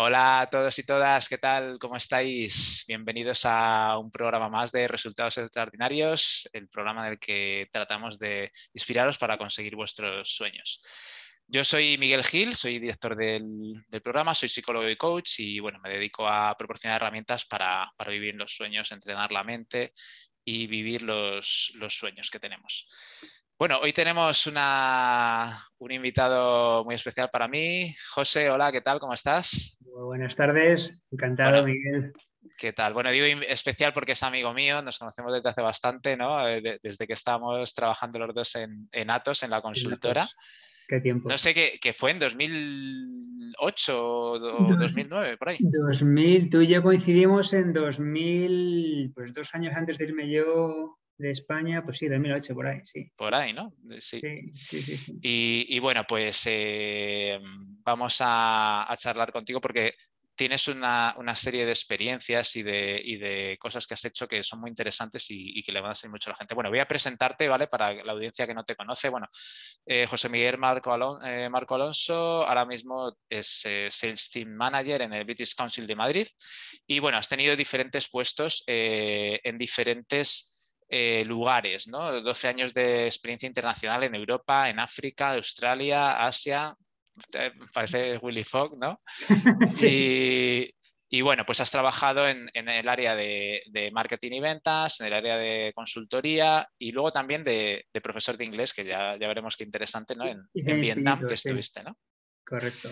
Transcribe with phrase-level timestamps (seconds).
[0.00, 1.76] Hola a todos y todas, ¿qué tal?
[1.80, 2.84] ¿Cómo estáis?
[2.86, 8.52] Bienvenidos a un programa más de Resultados Extraordinarios, el programa en el que tratamos de
[8.74, 10.80] inspiraros para conseguir vuestros sueños.
[11.48, 15.90] Yo soy Miguel Gil, soy director del, programa, soy psicólogo y coach y bueno, me
[15.90, 19.94] dedico a proporcionar herramientas para, vivir los sueños, entrenar la mente
[20.44, 22.86] y vivir los, los sueños que tenemos.
[23.58, 27.92] Bueno, hoy tenemos un invitado muy especial para mí.
[28.14, 29.00] José, hola, ¿qué tal?
[29.00, 29.80] ¿Cómo estás?
[29.80, 32.12] buenas tardes, encantado, Miguel.
[32.56, 32.94] ¿Qué tal?
[32.94, 36.48] Bueno, digo especial porque es amigo mío, nos conocemos desde hace bastante, ¿no?
[36.48, 40.24] Eh, desde que estábamos trabajando los dos en, Atos, en la consultora.
[40.86, 41.28] ¿Qué tiempo?
[41.28, 45.58] No sé qué, fue en 2008 o 2009, por ahí.
[45.58, 51.32] 2000, tú y yo coincidimos en 2000, pues dos años antes de irme yo de
[51.32, 53.10] España, pues sí, 2008 por ahí, sí.
[53.16, 53.74] Por ahí, ¿no?
[53.98, 54.20] Sí.
[54.54, 57.38] sí, sí, sí y, bueno, pues eh,
[57.84, 59.94] vamos a, charlar contigo porque
[60.36, 64.70] tienes una, serie de experiencias y de, de, cosas que has hecho que son muy
[64.70, 66.54] interesantes y, que le van a servir mucho a la gente.
[66.54, 67.66] Bueno, voy a presentarte, ¿vale?
[67.66, 69.08] Para la audiencia que no te conoce.
[69.08, 69.26] Bueno,
[69.84, 75.24] eh, José Miguel Marco, eh, Marco, Alonso ahora mismo es Sales Team Manager en el
[75.24, 76.28] British Council de Madrid
[76.86, 80.57] y bueno, has tenido diferentes puestos en diferentes
[80.88, 82.20] eh, lugares, ¿no?
[82.22, 86.74] 12 años de experiencia internacional en Europa, en África, Australia, Asia.
[87.74, 89.02] Parece Willy Fogg, ¿no?
[89.70, 90.72] sí.
[91.10, 95.36] y, bueno, pues has trabajado en, el área de, marketing y ventas, en el área
[95.36, 100.14] de consultoría y luego también de, profesor de inglés, que ya, ya veremos qué interesante,
[100.14, 100.26] ¿no?
[100.26, 101.98] En, Vietnam que estuviste, ¿no?
[102.46, 102.88] Correcto.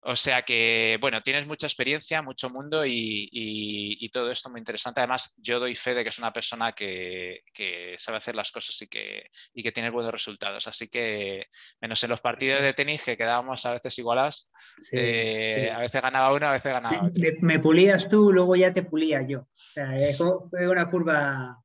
[0.00, 5.00] O sea que, bueno, tienes mucha experiencia, mucho mundo y, todo esto muy interesante.
[5.00, 7.42] Además, yo doy fe de que es una persona que,
[7.96, 10.66] sabe hacer las cosas y que, que, tiene buenos resultados.
[10.68, 11.46] Así que,
[11.80, 14.50] menos en los partidos de tenis que quedábamos a veces igualados,
[14.92, 17.22] eh, a veces ganaba uno, a veces ganaba otro.
[17.40, 19.40] Me, pulías tú, luego ya te pulía yo.
[19.40, 19.96] O sea,
[20.48, 21.58] fue una curva...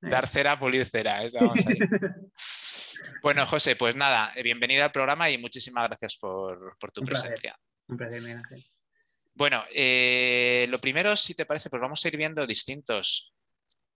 [0.00, 1.22] Dar cera, pulir cera.
[1.32, 1.78] Vamos ahí.
[3.22, 7.54] Bueno, José, pues nada, eh, bienvenida al programa y muchísimas gracias por, tu presencia.
[9.34, 13.32] Bueno, eh, lo primero, si te parece, pues vamos a ir viendo distintos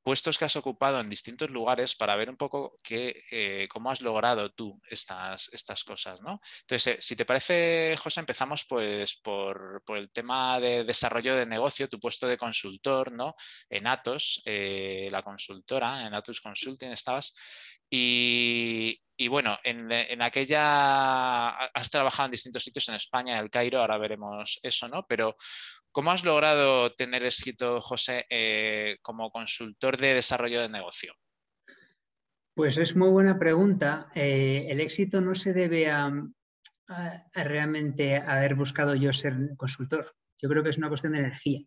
[0.02, 4.52] puestos que has ocupado en distintos lugares para ver un poco eh, cómo has logrado
[4.52, 6.40] tú estas, estas cosas, ¿no?
[6.60, 11.98] Entonces, si te parece, José, empezamos pues por, el tema de desarrollo de negocio, tu
[11.98, 13.34] puesto de consultor, ¿no?
[13.70, 17.34] En Atos, la consultora, en Atos Consulting estabas.
[17.88, 23.98] Y, bueno, en, aquella has trabajado en distintos sitios en España, en el Cairo, ahora
[23.98, 25.06] veremos eso, ¿no?
[25.08, 25.36] Pero
[25.92, 31.14] ¿cómo has logrado tener éxito, José, eh, como consultor de desarrollo de negocio?
[32.54, 34.08] Pues es muy buena pregunta.
[34.14, 36.12] Eh, el éxito no se debe a,
[37.34, 40.14] realmente haber buscado yo ser consultor.
[40.40, 41.60] Yo creo que es una cuestión de energía.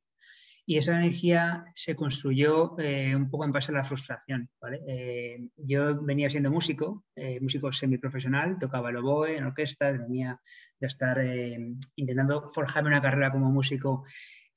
[0.70, 4.50] Y esa energía se construyó eh, un poco en base a la frustración.
[4.86, 10.42] Eh, yo venía siendo músico, eh, músico semiprofesional, tocaba el oboe en orquesta, venía
[10.78, 11.20] de estar
[11.96, 14.04] intentando forjarme una carrera como músico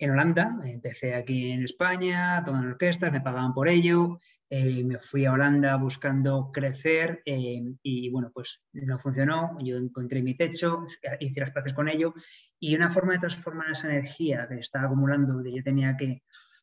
[0.00, 0.58] en Holanda.
[0.64, 4.18] Empecé aquí en España, tomando orquestas, me pagaban por ello.
[4.48, 9.56] Eh, me fui a Holanda buscando crecer eh, y bueno, pues no funcionó.
[9.60, 10.86] Yo encontré mi techo,
[11.20, 12.14] hice las paces con ello
[12.58, 16.22] y una forma de transformar esa energía que estaba acumulando, que yo tenía que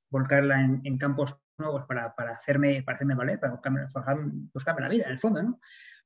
[0.10, 3.82] volcarla en, campos nuevos para, para, hacerme, para hacerme valer, para buscarme,
[4.54, 5.60] buscarme, la vida en el fondo, ¿no?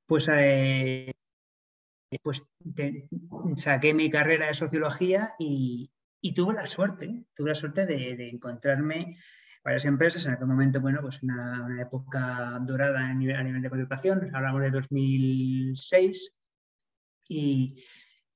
[0.06, 1.14] Pues eh,
[2.22, 2.46] pues
[3.56, 5.90] saqué mi carrera de sociología y,
[6.22, 9.18] y tuve la suerte, tuve la suerte de, encontrarme
[9.64, 13.62] varias empresas, en aquel momento, bueno, pues una, una época dorada a nivel, a nivel
[13.62, 16.34] de contratación, hablamos de 2006,
[17.28, 17.84] y,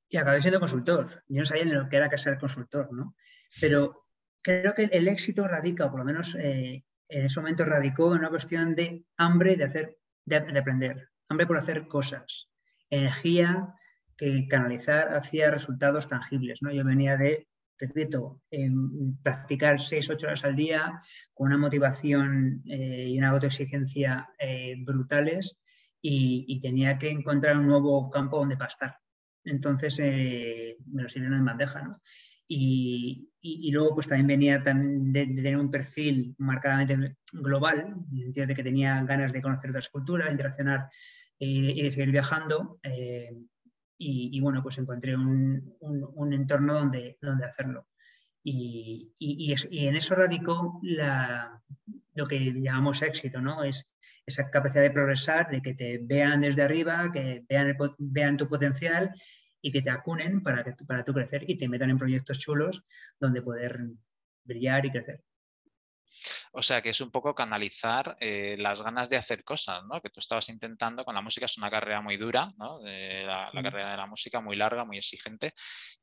[0.09, 1.23] y, acabé siendo consultor.
[1.27, 3.15] Yo no sabía ni lo que era que ser consultor, ¿no?
[3.59, 4.05] Pero
[4.41, 8.19] creo que el éxito radica, o por lo menos eh, en ese momento radicó en
[8.19, 12.49] una cuestión de hambre de, hacer, de, de aprender, hambre por hacer cosas,
[12.89, 13.73] energía
[14.17, 16.71] que canalizar hacia resultados tangibles, ¿no?
[16.71, 17.47] Yo venía de
[17.77, 18.41] repito,
[19.21, 20.99] practicar 6-8 horas al día
[21.33, 25.57] con una motivación eh, y una autoexigencia eh, brutales
[26.01, 28.95] y, tenía que encontrar un nuevo campo donde pastar.
[29.43, 31.81] Entonces eh, me lo sirvieron en bandeja.
[31.81, 31.91] ¿no?
[32.47, 33.29] Y,
[33.71, 38.63] luego pues también venía de, tener un perfil marcadamente global, en el sentido de que
[38.63, 40.89] tenía ganas de conocer otras culturas, interaccionar
[41.39, 42.79] y, de seguir viajando.
[43.97, 47.87] Y, bueno, pues encontré un, un, entorno donde, donde hacerlo.
[48.43, 50.81] Y, y, en eso radicó
[52.13, 53.63] lo que llamamos éxito, ¿no?
[53.63, 53.89] Es
[54.25, 59.13] esa capacidad de progresar, de que te vean desde arriba, que vean, vean tu potencial
[59.61, 62.83] y que te acunen para, que, para tú crecer y te metan en proyectos chulos
[63.19, 63.79] donde poder
[64.43, 65.23] brillar y crecer.
[66.57, 70.01] O sea, que es un poco canalizar eh, las ganas de hacer cosas, ¿no?
[70.01, 72.79] Que tú estabas intentando con la música, es una carrera muy dura, ¿no?
[72.81, 75.53] la, carrera de la música muy larga, muy exigente.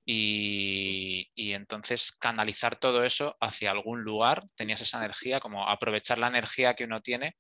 [0.04, 6.75] Y, entonces canalizar todo eso hacia algún lugar, tenías esa energía, como aprovechar la energía
[6.75, 7.34] que uno tiene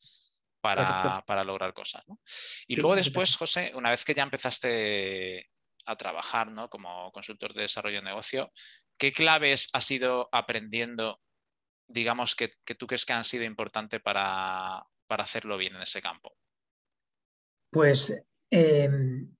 [0.62, 2.02] para, lograr cosas.
[2.06, 2.18] ¿no?
[2.66, 5.50] Y luego después, José, una vez que ya empezaste
[5.84, 6.70] a trabajar ¿no?
[6.70, 8.52] como consultor de desarrollo de negocio,
[8.96, 11.20] ¿qué claves has ido aprendiendo
[11.88, 16.34] digamos, que, tú crees que han sido importantes para, hacerlo bien en ese campo?
[17.70, 18.14] Pues
[18.50, 19.30] em,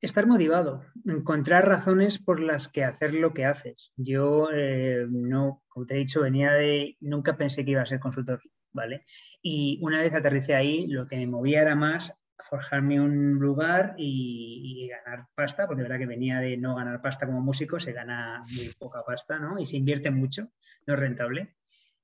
[0.00, 3.92] estar motivado, encontrar razones por las que hacer lo que haces.
[3.96, 8.00] Yo eh, no, como te he dicho, venía de, nunca pensé que iba a ser
[8.00, 8.40] consultor,
[8.72, 9.04] ¿vale?
[9.42, 12.14] Y una vez aterricé ahí, lo que me movía era más
[12.48, 17.02] forjarme un lugar y, y, ganar pasta, porque de verdad que venía de no ganar
[17.02, 19.58] pasta como músico, se gana muy poca pasta, ¿no?
[19.58, 20.48] Y se invierte mucho,
[20.86, 21.56] no es rentable.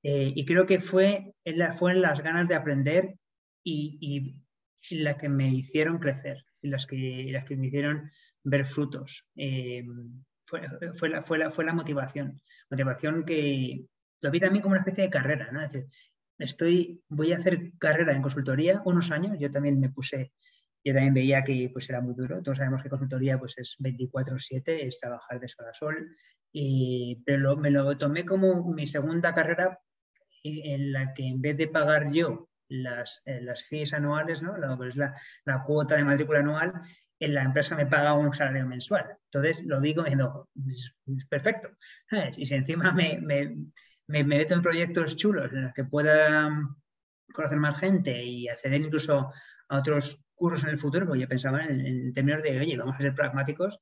[0.07, 1.33] Eh, y creo que fue,
[1.79, 3.15] fue las ganas de aprender
[3.63, 4.35] y,
[4.91, 8.11] las que me hicieron crecer, y las que, las que me hicieron
[8.43, 9.25] ver frutos.
[9.35, 9.83] Eh,
[10.45, 10.61] fue,
[10.93, 12.39] fue, la, fue, la, fue la motivación.
[12.69, 13.83] Motivación que
[14.21, 15.63] lo vi también como una especie de carrera, ¿no?
[15.63, 15.89] Es decir,
[16.37, 20.33] estoy, voy a hacer carrera en consultoría unos años, yo también me puse,
[20.83, 24.85] yo también veía que pues era muy duro, todos sabemos que consultoría pues es 24/7,
[24.85, 26.15] es trabajar de sol a sol,
[26.51, 29.79] y, pero me lo tomé como mi segunda carrera
[30.45, 34.57] en la que en vez de pagar yo las, eh, las fees anuales, ¿no?
[34.57, 35.13] lo que es la,
[35.45, 36.73] la, cuota de matrícula anual,
[37.19, 39.17] en la empresa me paga un salario mensual.
[39.25, 40.95] Entonces lo digo diciendo, es,
[41.29, 41.69] perfecto.
[42.37, 43.55] Y si encima me, me,
[44.07, 46.49] me, meto en proyectos chulos en los que pueda
[47.33, 49.31] conocer más gente y acceder incluso
[49.69, 52.99] a otros cursos en el futuro, pues yo pensaba en, términos de, oye, vamos a
[52.99, 53.79] ser pragmáticos,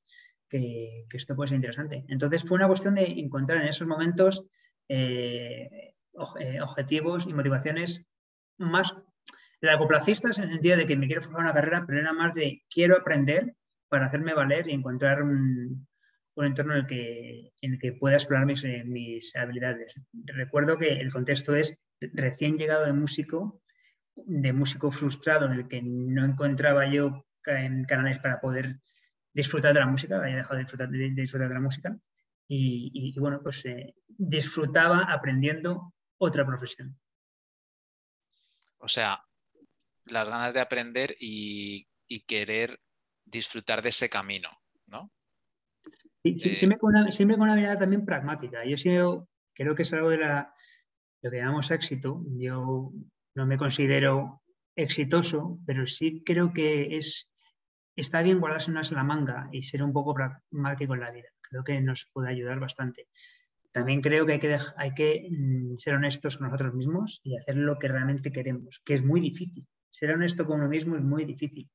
[0.48, 2.04] que, que, esto puede ser interesante.
[2.08, 4.46] Entonces fue una cuestión de encontrar en esos momentos
[4.88, 8.04] eh, eh, objetivos y motivaciones
[8.58, 8.94] más
[9.60, 12.62] largoplacistas en el sentido de que me quiero formar una carrera, pero era más de
[12.70, 13.54] quiero aprender
[13.88, 15.86] para hacerme valer y encontrar un,
[16.36, 19.94] entorno en el, que, en el que pueda explorar mis, eh, mis habilidades.
[20.12, 23.62] Recuerdo que el contexto es recién llegado de músico,
[24.16, 28.78] de músico frustrado en el que no encontraba yo canales para poder
[29.32, 31.98] disfrutar de la música, había dejado de disfrutar de, disfrutar de la música
[32.46, 36.98] y, bueno, pues eh, disfrutaba aprendiendo otra profesión.
[38.78, 39.24] O sea,
[40.06, 41.88] las ganas de aprender y,
[42.28, 42.80] querer
[43.24, 44.48] disfrutar de ese camino,
[44.86, 45.10] ¿no?
[46.22, 48.64] Eh, siempre, con una, siempre, con una, mirada también pragmática.
[48.64, 50.54] Yo creo que es algo de la,
[51.22, 52.22] lo que llamamos éxito.
[52.36, 52.92] Yo
[53.34, 54.42] no me considero
[54.76, 57.30] exitoso, pero sí creo que es,
[57.96, 61.28] está bien guardarse una en la manga y ser un poco pragmático en la vida.
[61.40, 63.08] Creo que nos puede ayudar bastante
[63.74, 67.56] también creo que hay que, hay que mm, ser honestos con nosotros mismos y hacer
[67.56, 69.66] lo que realmente queremos, que es muy difícil.
[69.90, 71.68] Ser honesto con uno mismo es muy difícil.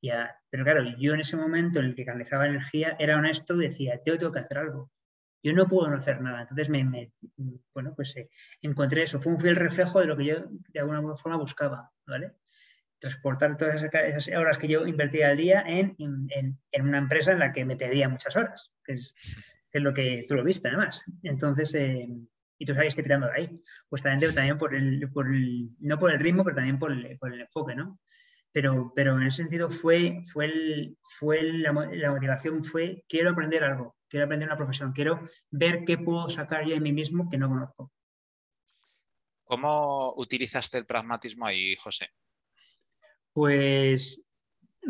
[0.00, 3.66] Ya, pero claro, yo en ese momento en el que canalizaba energía era honesto y
[3.66, 4.92] decía, yo tengo que hacer algo.
[5.42, 6.42] Yo no puedo no hacer nada.
[6.42, 7.10] Entonces, me,
[7.74, 8.30] bueno, pues eh,
[8.62, 9.20] encontré eso.
[9.20, 12.34] Fue un fiel reflejo de lo que yo de alguna forma buscaba, ¿vale?
[13.00, 17.52] Transportar todas esas horas que yo invertía al día en, en, una empresa en la
[17.52, 18.72] que me pedía muchas horas,
[19.78, 21.04] es lo que tú lo viste además.
[21.22, 22.08] Entonces, eh,
[22.58, 25.98] y tú sabes que tirando de ahí, pues también, también por, el, por el, no
[25.98, 27.98] por el ritmo, pero también por el, por el enfoque, ¿no?
[28.52, 33.62] Pero, pero, en ese sentido fue, fue, el, fue la, la, motivación fue quiero aprender
[33.62, 37.36] algo, quiero aprender una profesión, quiero ver qué puedo sacar yo de mí mismo que
[37.36, 37.92] no conozco.
[39.44, 42.08] ¿Cómo utilizaste el pragmatismo ahí, José?
[43.32, 44.24] Pues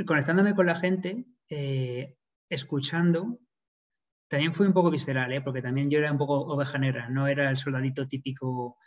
[0.06, 2.16] conectándome con la gente, eh,
[2.48, 3.40] escuchando
[4.28, 5.40] también fue un poco visceral, ¿eh?
[5.40, 8.78] porque también yo era un poco oveja negra, no era el soldadito típico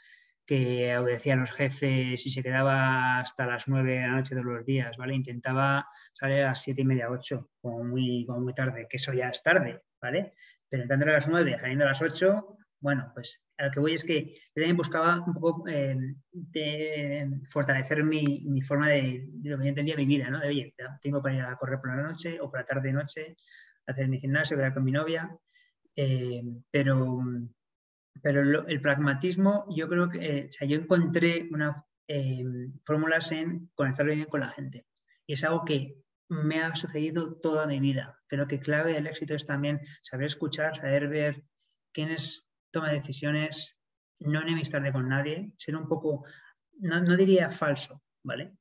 [0.46, 4.46] que obedecía a los jefes y se quedaba hasta las nueve de la noche todos
[4.46, 5.14] los días, ¿vale?
[5.14, 9.30] Intentaba salir a las siete y media, ocho, como muy, muy tarde, que eso ya
[9.30, 10.34] es tarde, ¿vale?
[10.68, 13.94] Pero entrando a las nueve, saliendo a las ocho, bueno, pues a lo que voy
[13.94, 15.96] es que yo también buscaba un poco eh,
[16.32, 20.40] de fortalecer mi, mi, forma de, de, lo que yo entendía mi vida, ¿no?
[20.40, 23.36] De, oye, tengo para ir a correr por la noche o por la tarde-noche,
[23.90, 25.36] hacer mi gimnasio, quedar con mi novia,
[25.96, 27.22] eh, pero,
[28.22, 32.44] pero el pragmatismo, yo creo que, eh, o sea, yo encontré unas eh,
[32.86, 34.86] fórmulas en conectar bien con la gente.
[35.28, 35.96] Y es algo que
[36.30, 38.20] me ha sucedido toda mi vida.
[38.28, 41.44] Creo que clave del éxito es también saber escuchar, saber ver
[41.92, 43.78] quiénes toman decisiones,
[44.20, 46.26] no enemistarme con nadie, ser un poco,
[46.80, 48.54] no, no diría falso, ¿vale?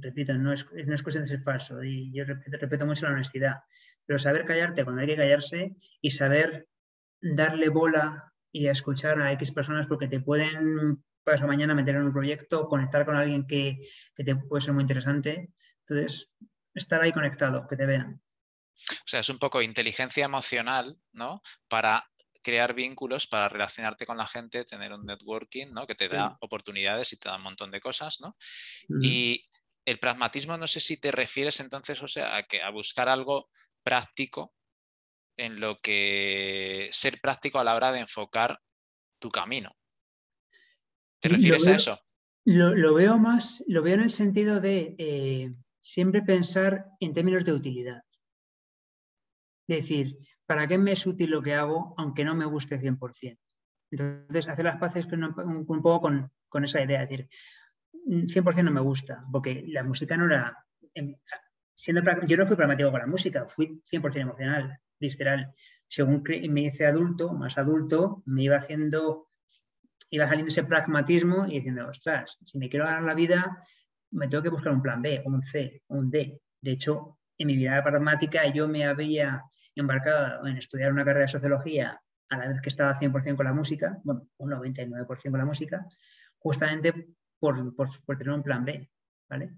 [0.00, 3.14] repito, no es, no es, cuestión de ser falso y yo respeto, respeto mucho la
[3.14, 3.56] honestidad,
[4.08, 6.66] pero saber callarte cuando hay que callarse y saber
[7.20, 12.12] darle bola y escuchar a X personas porque te pueden para mañana meter en un
[12.14, 13.76] proyecto, conectar con alguien que,
[14.16, 15.50] que te puede ser muy interesante.
[15.80, 16.32] Entonces,
[16.74, 18.22] estar ahí conectado, que te vean.
[18.90, 21.42] O sea, es un poco inteligencia emocional, ¿no?
[21.68, 22.08] Para
[22.42, 25.86] crear vínculos, para relacionarte con la gente, tener un networking, ¿no?
[25.86, 28.38] Que te da oportunidades y te da un montón de cosas, ¿no?
[29.02, 29.50] Y
[29.84, 33.50] el pragmatismo, no sé si te refieres entonces, o sea, a, que, a buscar algo
[33.88, 34.52] práctico
[35.38, 38.60] en lo que ser práctico a la hora de enfocar
[39.18, 39.72] tu camino.
[41.22, 41.98] ¿Te refieres a eso?
[42.44, 47.54] Lo, veo más, lo veo en el sentido de eh, siempre pensar en términos de
[47.54, 48.02] utilidad.
[49.66, 53.38] Es decir, ¿para qué me es útil lo que hago aunque no me guste 100%?
[53.90, 56.10] Entonces, hacer las paces un, poco
[56.50, 57.28] con, esa idea, es decir,
[58.06, 60.66] 100% no me gusta, porque la música no era...
[61.78, 65.54] Siendo, yo no fui pragmático con la música, fui 100% emocional, visceral.
[65.86, 69.28] Según me hice adulto, más adulto, me iba haciendo,
[70.10, 73.62] iba saliendo ese pragmatismo y diciendo, ostras, si me quiero ganar la vida,
[74.10, 76.42] me tengo que buscar un plan B, un C, un D.
[76.60, 79.44] De hecho, en mi vida pragmática yo me había
[79.76, 83.52] embarcado en estudiar una carrera de sociología a la vez que estaba 100% con la
[83.52, 85.86] música, bueno, un 99% con la música,
[86.40, 87.56] justamente por,
[88.18, 88.90] tener un plan B,
[89.28, 89.52] ¿vale?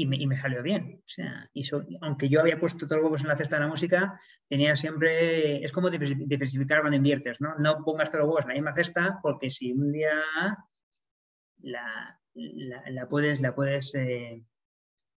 [0.00, 1.00] Y me, salió bien.
[1.00, 1.62] O sea, y
[2.02, 5.64] aunque yo había puesto todos los huevos en la cesta de la música, tenía siempre,
[5.64, 7.56] es como diversificar cuando inviertes, ¿no?
[7.58, 10.12] No pongas todos los huevos en la misma cesta porque si un día
[11.62, 14.42] la, la, puedes, la puedes, eh,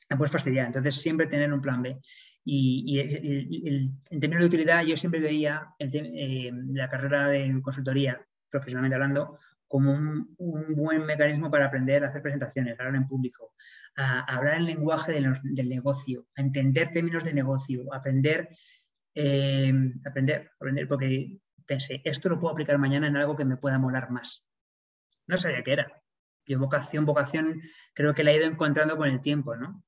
[0.08, 0.66] la puedes fastidiar.
[0.66, 1.99] Entonces, siempre tener un plan B.
[2.44, 9.38] Y, en términos de utilidad, yo siempre veía eh, la carrera de consultoría, profesionalmente hablando,
[9.68, 13.54] como un, buen mecanismo para aprender a hacer presentaciones, a hablar en público,
[13.96, 18.48] a, hablar el lenguaje del negocio, a entender términos de negocio, aprender,
[19.14, 19.72] eh,
[20.04, 24.10] aprender, aprender, porque pensé, esto lo puedo aplicar mañana en algo que me pueda molar
[24.10, 24.44] más.
[25.26, 26.02] No sabía qué era.
[26.46, 27.60] Yo vocación, vocación,
[27.92, 29.84] creo que la he ido encontrando con el tiempo, ¿no?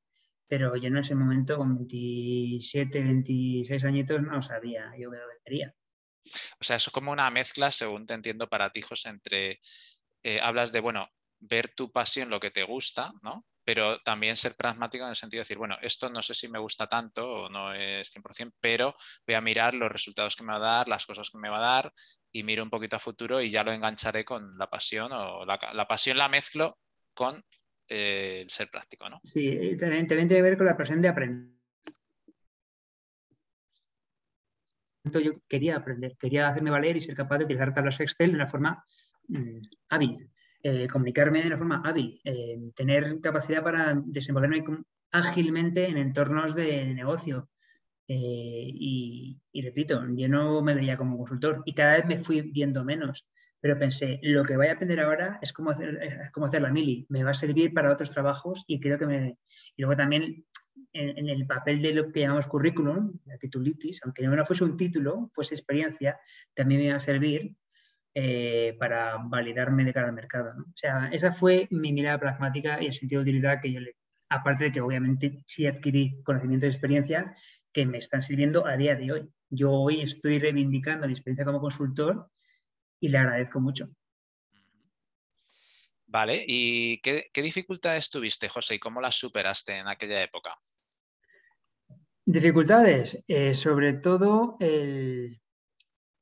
[0.47, 5.75] Pero yo en ese momento, con 27, 26 añitos, no sabía yo qué lo quería.
[6.61, 9.61] O sea, eso es como una mezcla, según te entiendo, para ti, José, entre,
[10.23, 11.09] eh, hablas de, bueno,
[11.41, 13.47] ver tu pasión, lo que te gusta, ¿no?
[13.65, 16.59] Pero también ser pragmático en el sentido de decir, bueno, esto no sé si me
[16.59, 18.95] gusta tanto o no es 100%, pero
[19.27, 21.59] voy a mirar los resultados que me va a dar, las cosas que me va
[21.59, 21.93] a dar
[22.33, 25.87] y miro un poquito a futuro y ya lo engancharé con la pasión o la,
[25.87, 26.79] pasión la mezclo
[27.15, 27.45] con
[27.89, 29.21] eh, el ser práctico, ¿no?
[29.25, 31.60] Sí, también, tiene que ver con la pasión de aprender.
[35.05, 38.47] Yo quería aprender, quería hacerme valer y ser capaz de utilizar tablas Excel de una
[38.47, 38.85] forma
[39.29, 40.31] mm, hábil,
[40.63, 44.65] eh, comunicarme de una forma hábil, eh, tener capacidad para desenvolverme
[45.13, 47.49] ágilmente en entornos de negocio,
[48.13, 52.85] eh, y, repito, yo no me veía como consultor y cada vez me fui viendo
[52.85, 53.25] menos,
[53.61, 57.31] pero pensé, lo que voy a aprender ahora es cómo hacer, hacer la me va
[57.31, 59.39] a servir para otros trabajos y creo que me...
[59.77, 60.45] Y luego también
[60.93, 65.31] en, el papel de lo que llamamos currículum, la titulitis, aunque no fuese un título,
[65.33, 66.19] fuese experiencia,
[66.55, 67.55] también me iba a servir
[68.15, 70.53] eh, para validarme de cara al mercado.
[70.59, 73.97] O sea, esa fue mi mirada pragmática y el sentido de utilidad que yo le...
[74.29, 77.35] Aparte de que obviamente sí adquirí conocimiento y experiencia,
[77.73, 79.29] que me están sirviendo a día de hoy.
[79.49, 82.31] Yo hoy estoy reivindicando mi experiencia como consultor
[83.01, 83.89] y le agradezco mucho.
[86.07, 90.59] Vale, ¿y qué, dificultades tuviste, José, y cómo las superaste en aquella época?
[92.33, 95.41] Dificultades, eh, sobre todo el,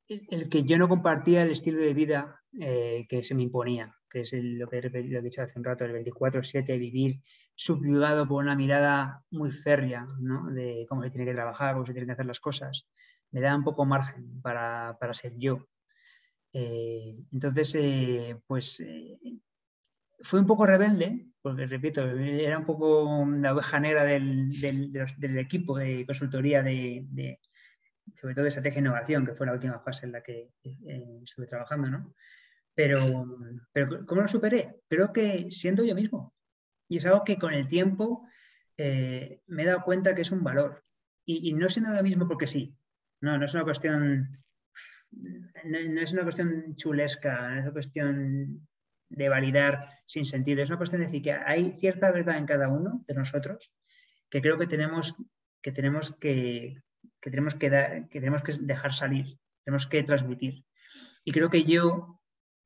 [0.09, 4.21] el, que yo no compartía el estilo de vida eh, que se me imponía que
[4.21, 7.21] es lo, que, he dicho hace un rato, el 24-7, vivir
[7.55, 10.51] subyugado por una mirada muy férrea ¿no?
[10.51, 12.89] de cómo se tiene que trabajar, cómo se tienen que hacer las cosas,
[13.31, 15.69] me da un poco margen para, para ser yo.
[16.55, 17.77] Eh, entonces,
[18.47, 18.83] pues
[20.21, 25.39] fui un poco rebelde, porque repito, era un poco la oveja negra del, del, del
[25.39, 27.41] equipo de consultoría de, de,
[28.15, 30.51] sobre todo de estrategia e innovación, que fue la última fase en la que
[31.25, 32.15] estuve trabajando, ¿no?
[32.75, 33.27] Pero,
[33.73, 34.77] pero ¿cómo lo superé?
[34.89, 36.35] Creo que siendo yo mismo.
[36.89, 38.27] Y es algo que con el tiempo
[38.77, 40.85] eh, me he dado cuenta que es un valor.
[41.27, 42.75] Y, no siendo yo mismo porque sí.
[43.21, 44.43] No, no es una cuestión,
[45.11, 48.69] no, es una cuestión chulesca, no es una cuestión
[49.09, 50.63] de validar sin sentido.
[50.63, 53.73] Es una cuestión de decir que hay cierta verdad en cada uno de nosotros
[54.31, 55.15] que creo que tenemos
[55.63, 56.83] que, tenemos que,
[57.21, 60.65] que tenemos que, dar, que tenemos que dejar salir, tenemos que transmitir.
[61.25, 62.19] Y creo que yo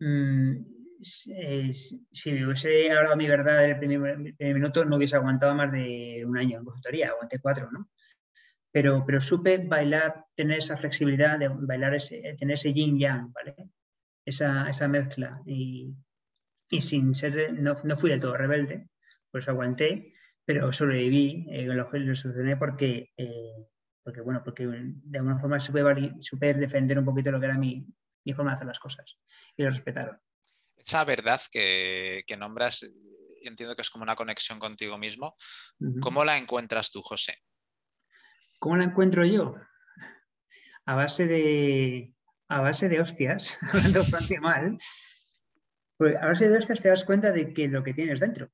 [0.02, 0.64] Mm,
[1.00, 6.25] si me hubiese hablado mi verdad en el primer, minuto, no hubiese aguantado más de
[6.26, 7.88] un año en consultoría, aguanté cuatro, ¿no?
[8.72, 13.54] pero, pero supe bailar, tener esa flexibilidad de bailar, ese, tener ese yin yang, ¿vale?
[14.25, 15.40] Esa, esa mezcla.
[15.46, 15.94] Y,
[16.73, 18.88] y, sin ser, no, no, fui del todo rebelde,
[19.31, 23.69] pues aguanté, pero sobreviví, eh, lo, lo solucioné porque, eh,
[24.02, 25.83] porque, bueno, porque de alguna forma supe,
[26.21, 27.87] supe, defender un poquito lo que era mi,
[28.25, 29.19] mi forma de hacer las cosas
[29.55, 30.19] y lo respetaron.
[30.75, 32.91] Esa verdad que, que nombras,
[33.43, 35.37] entiendo que es como una conexión contigo mismo.
[36.00, 37.37] ¿Cómo la encuentras tú, José?
[38.59, 39.57] ¿Cómo la encuentro yo?
[40.87, 42.14] A base de,
[42.49, 44.79] a base de hostias, hablando francés mal,
[46.02, 48.50] pues a base de hostias te das cuenta de que lo que tienes dentro.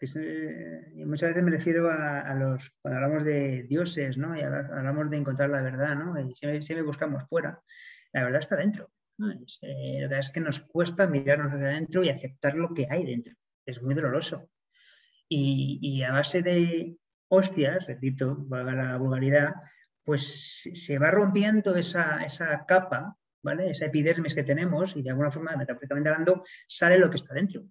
[0.00, 4.36] Eh, muchas veces me refiero a, los, cuando hablamos de dioses, ¿no?
[4.36, 6.14] Y hablamos de encontrar la verdad, ¿no?
[6.20, 7.60] Y siempre, buscamos fuera.
[8.12, 8.92] La verdad está dentro.
[9.60, 13.04] Eh, la verdad es que nos cuesta mirarnos hacia adentro y aceptar lo que hay
[13.04, 13.34] dentro
[13.66, 14.48] es muy doloroso.
[15.28, 19.52] Y, a base de hostias, repito, valga la vulgaridad,
[20.04, 23.16] pues se va rompiendo esa, esa capa,
[23.48, 23.70] ¿vale?
[23.70, 27.64] Esa epidermis que tenemos y de alguna forma, metafóricamente hablando, sale lo que está dentro.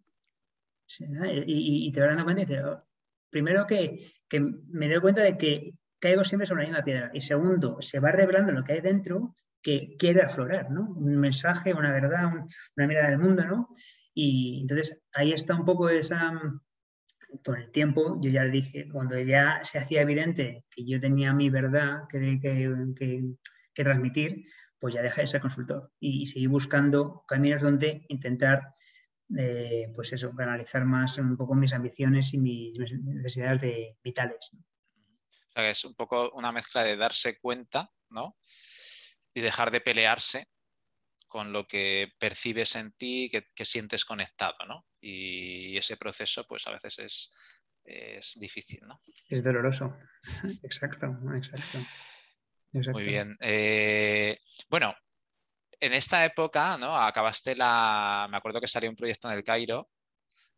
[1.45, 2.61] Y, te vas dando cuenta y te,
[3.29, 7.11] primero que, que, me doy cuenta de que caigo siempre sobre la misma piedra.
[7.13, 10.89] Y segundo, se va revelando lo que hay dentro que quiere aflorar, ¿no?
[10.91, 12.31] Un mensaje, una verdad,
[12.75, 13.75] una mirada del mundo, ¿no?
[14.13, 16.39] Y entonces ahí está un poco esa,
[17.43, 21.49] por el tiempo, yo ya dije, cuando ya se hacía evidente que yo tenía mi
[21.49, 24.45] verdad que, que, transmitir,
[24.79, 28.75] pues ya dejé de ser consultor y, seguí buscando caminos donde intentar,
[29.37, 34.51] eh, pues eso, canalizar más un poco mis ambiciones y mis necesidades de, vitales.
[34.53, 38.37] O sea, que es un poco una mezcla de darse cuenta, ¿no?
[39.33, 40.47] Y dejar de pelearse
[41.27, 44.85] con lo que percibes en ti, que, sientes conectado, ¿no?
[45.01, 47.31] Y ese proceso, pues a veces es,
[47.83, 49.01] es difícil, ¿no?
[49.29, 49.97] Es doloroso.
[50.63, 51.79] exacto, exacto.
[52.71, 53.37] Muy bien.
[53.39, 54.37] Eh,
[54.69, 54.95] bueno,
[55.79, 56.97] en esta época, ¿no?
[56.97, 58.27] Acabaste la.
[58.29, 59.89] Me acuerdo que salió un proyecto en el Cairo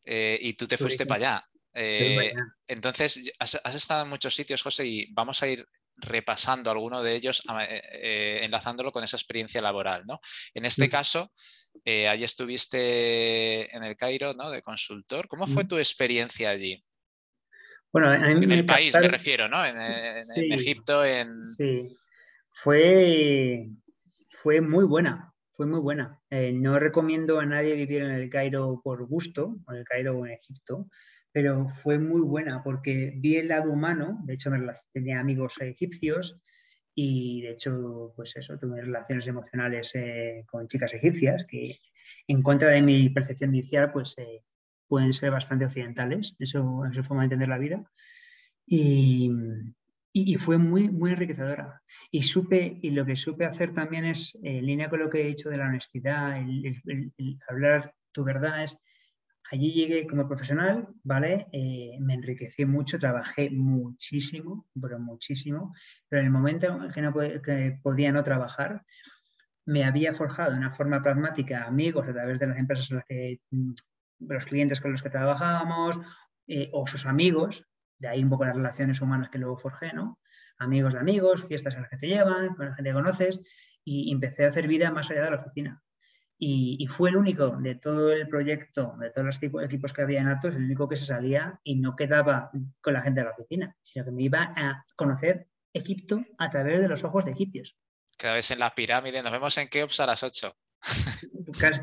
[0.04, 2.46] eh, y tú te fuiste para eh, allá.
[2.68, 5.68] entonces, has, has, estado en muchos sitios, José, y vamos a ir
[6.01, 10.05] repasando alguno de ellos, eh, enlazándolo con esa experiencia laboral.
[10.05, 10.20] ¿no?
[10.53, 11.31] En este caso,
[11.86, 14.50] eh, allí estuviste en el Cairo ¿no?
[14.50, 15.27] de consultor.
[15.27, 16.83] ¿Cómo fue tu experiencia allí?
[17.92, 19.66] Bueno, en el país me refiero, ¿no?
[19.66, 19.75] En,
[20.51, 21.44] Egipto, en...
[21.46, 21.81] Sí,
[22.51, 23.70] fue,
[24.29, 26.20] fue muy buena, fue muy buena.
[26.53, 30.33] no recomiendo a nadie vivir en el Cairo por gusto, en el Cairo o en
[30.33, 30.90] Egipto,
[31.31, 34.51] pero fue muy buena porque vi el lado humano, de hecho
[34.94, 36.42] tenía amigos egipcios
[37.01, 41.79] y de hecho, pues eso, tuve relaciones emocionales eh, con chicas egipcias que
[42.27, 44.44] en contra de mi percepción inicial, pues eh,
[44.88, 47.90] pueden ser bastante occidentales, eso es su forma de entender la vida.
[48.66, 49.31] Y,
[50.11, 51.81] y, fue muy, muy enriquecedora.
[52.11, 55.27] Y supe, y lo que supe hacer también es, en línea con lo que he
[55.27, 56.81] dicho de la honestidad, el,
[57.48, 58.77] hablar tu verdad, es
[59.51, 61.48] Allí llegué como profesional, ¿vale?
[61.51, 65.74] Eh, me enriquecí mucho, trabajé muchísimo, pero muchísimo,
[66.07, 67.13] pero en el momento en que, no
[67.81, 68.83] podía no trabajar,
[69.65, 73.05] me había forjado de una forma pragmática amigos a través de las empresas en las
[73.05, 73.74] que, mm,
[74.19, 75.98] los clientes con los que trabajábamos,
[76.48, 77.65] eh, o sus amigos,
[78.00, 80.20] de ahí un poco las relaciones humanas que luego forjé, ¿no?
[80.57, 83.42] Amigos de amigos, fiestas en las que te llevan, con la gente que conoces,
[83.83, 85.81] y empecé a hacer vida más allá de la oficina.
[86.42, 90.29] Y, fue el único de todo el proyecto, de todos los equipos que había en
[90.29, 93.75] Atos, el único que se salía y no quedaba con la gente de la oficina,
[93.81, 97.77] sino que me iba a conocer Egipto a través de los ojos de egipcios.
[98.18, 100.55] Cada vez en la pirámide, nos vemos en Keops a las 8.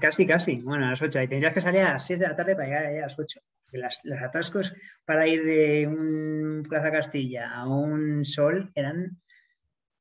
[0.00, 1.22] Casi, casi, bueno, a las 8.
[1.22, 3.40] Y tendrías que salir a las 6 de la tarde para llegar a las 8.
[3.72, 9.20] Las, los atascos para ir de un Plaza Castilla a un sol eran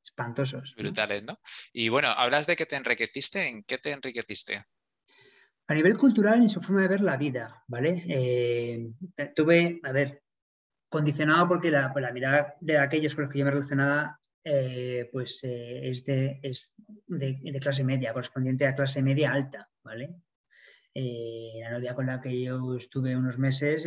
[0.02, 0.74] espantosos.
[0.76, 1.38] Brutales, ¿no?
[1.72, 4.64] Y bueno, hablas de que te enriqueciste, ¿en qué te enriqueciste?
[5.68, 8.04] A nivel cultural, en su forma de ver la vida, ¿vale?
[8.08, 8.88] Eh,
[9.34, 10.22] tuve, a ver,
[10.88, 15.08] condicionado porque la, pues la, mirada de aquellos con los que yo me relacionaba, eh,
[15.10, 20.14] pues eh, es, de, clase media, correspondiente a clase media alta, ¿vale?
[20.94, 23.86] la novia con la que yo estuve unos meses,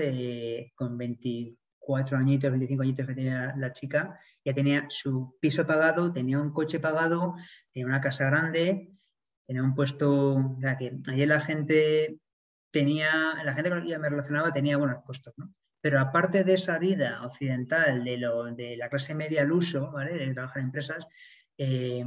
[0.76, 6.12] con 20, cuatro añitos, 25 añitos que tenía la chica, ya tenía su piso pagado,
[6.12, 7.36] tenía un coche pagado,
[7.74, 8.92] tenía una casa grande,
[9.48, 12.20] tenía un puesto, o sea, que ayer la gente
[12.70, 15.52] tenía, la gente con la que me relacionaba tenía buenos puestos, ¿no?
[15.82, 20.14] Pero aparte de esa vida occidental de, lo, de la clase media al uso, ¿vale?
[20.14, 21.08] De trabajar en empresas,
[21.58, 22.06] eh,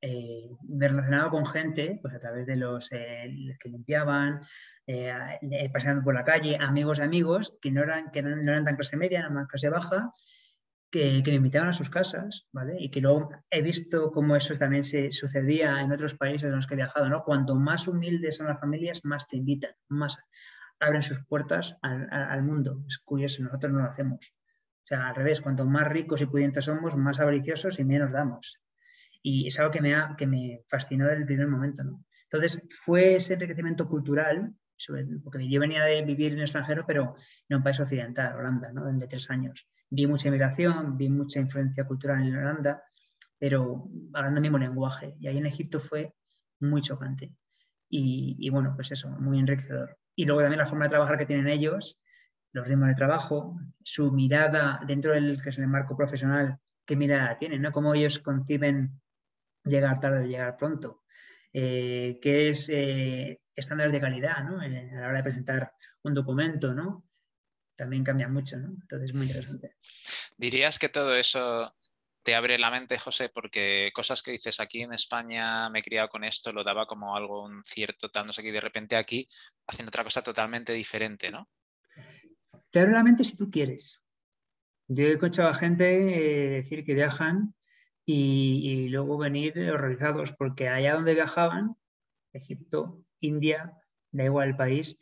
[0.00, 4.42] eh, me relacionaba con gente, pues a través de los eh, que limpiaban,
[4.86, 8.76] eh, pasando por la calle, amigos de amigos, que no eran, que no, eran tan
[8.76, 10.14] clase media, eran más clase baja,
[10.90, 12.76] que, me invitaban a sus casas, ¿vale?
[12.78, 16.66] Y que luego he visto cómo eso también se sucedía en otros países en los
[16.66, 17.24] que he viajado, ¿no?
[17.24, 20.16] Cuanto más humildes son las familias, más te invitan, más
[20.80, 22.84] abren sus puertas al, mundo.
[22.86, 24.32] Es curioso, nosotros no lo hacemos.
[24.84, 28.58] O sea, al revés, cuanto más ricos y pudientes somos, más avariciosos y menos damos.
[29.22, 32.04] Y es algo que me, ha, que me fascinó desde el primer momento, ¿no?
[32.24, 34.54] Entonces, fue ese enriquecimiento cultural,
[35.24, 37.16] porque yo venía de vivir en el extranjero, pero
[37.48, 38.86] en un país occidental, Holanda, ¿no?
[38.92, 42.82] De tres años vi mucha inmigración, vi mucha influencia cultural en Holanda,
[43.38, 45.16] pero hablando el mismo lenguaje.
[45.20, 46.14] Y ahí en Egipto fue
[46.60, 47.32] muy chocante.
[47.90, 49.96] Y, bueno, pues eso, muy enriquecedor.
[50.18, 52.00] Y luego también la forma de trabajar que tienen ellos,
[52.50, 57.38] los ritmos de trabajo, su mirada dentro del que es el marco profesional, qué mirada
[57.38, 57.70] tienen, ¿no?
[57.70, 59.00] Cómo ellos conciben
[59.64, 61.04] llegar tarde o llegar pronto.
[61.52, 64.60] Eh, qué es eh, estándares de calidad, ¿no?
[64.60, 67.04] a la hora de presentar un documento, ¿no?
[67.76, 68.70] también cambia mucho, ¿no?
[68.70, 69.76] Entonces es muy interesante.
[70.36, 71.72] ¿Dirías que todo eso
[72.22, 73.28] te abre la mente, José?
[73.28, 77.16] Porque cosas que dices aquí en España me he criado con esto, lo daba como
[77.16, 79.28] algo un cierto tal, no sé qué, y de repente aquí
[79.66, 81.48] haciendo otra cosa totalmente diferente, ¿no?
[82.70, 84.00] Te abre la mente si tú quieres.
[84.88, 87.54] Yo he escuchado a gente eh, decir que viajan
[88.04, 91.76] y, y, luego venir horrorizados porque allá donde viajaban,
[92.32, 93.72] Egipto, India,
[94.12, 94.98] da igual el país,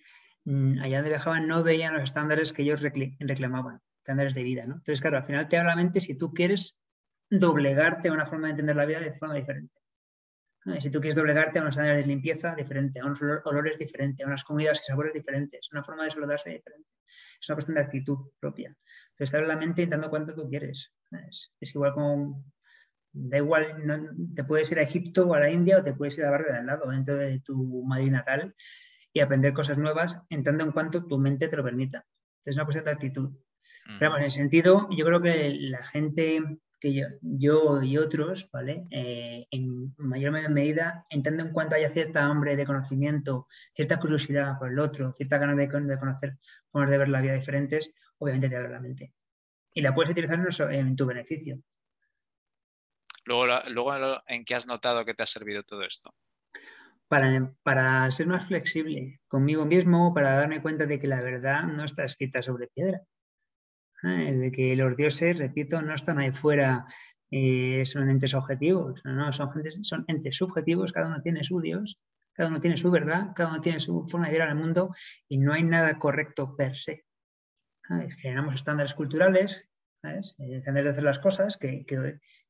[0.46, 4.64] Mm, allá donde viajaban no veían los estándares que ellos reclamaban, estándares de vida.
[4.64, 4.74] ¿no?
[4.74, 6.78] Entonces, claro, al final te habla la mente si tú quieres
[7.30, 9.74] doblegarte a una forma de entender la vida de forma diferente.
[10.80, 14.26] Si tú quieres doblegarte a unos estándares de limpieza diferente, a unos olores diferentes, a
[14.26, 16.88] unas comidas y sabores diferentes, una forma de saludarse diferente.
[17.40, 18.76] Es una cuestión de actitud propia.
[19.10, 20.92] Entonces, te habla la mente intentando cuánto tú quieres.
[21.30, 22.44] Es, igual como
[23.12, 23.82] da igual,
[24.34, 26.52] te puedes ir a Egipto o a la India o te puedes ir a barrio
[26.52, 28.54] de al lado, dentro de tu Madrid natal,
[29.12, 32.04] y aprender cosas nuevas en tanto en cuanto tu mente te lo permita.
[32.44, 33.30] Es una cuestión de actitud.
[34.00, 36.42] Pero en el sentido, yo creo que la gente
[36.80, 38.86] que yo, yo y otros, ¿vale?
[38.90, 44.58] Eh, en mayor medida, en tanto en cuanto haya cierta hambre de conocimiento, cierta curiosidad
[44.58, 46.36] por el otro, cierta ganas de, conocer
[46.70, 49.12] formas de ver la vida diferentes, obviamente te abre la mente.
[49.72, 50.40] Y la puedes utilizar
[50.72, 51.58] en tu beneficio.
[53.24, 56.14] Luego, luego, ¿en qué has notado que te ha servido todo esto?
[57.08, 62.04] para, ser más flexible conmigo mismo, para darme cuenta de que la verdad no está
[62.04, 63.02] escrita sobre piedra.
[64.02, 64.32] ¿Eh?
[64.32, 66.86] De que los dioses, repito, no están ahí fuera,
[67.30, 69.50] eh, son entes objetivos, no, son,
[69.82, 71.98] son entes subjetivos, cada uno tiene su dios,
[72.32, 74.94] cada uno tiene su verdad, cada uno tiene su forma de ver al mundo
[75.28, 77.04] y no hay nada correcto per se.
[78.20, 79.68] Generamos estándares culturales,
[80.38, 81.84] Entender de hacer las cosas que,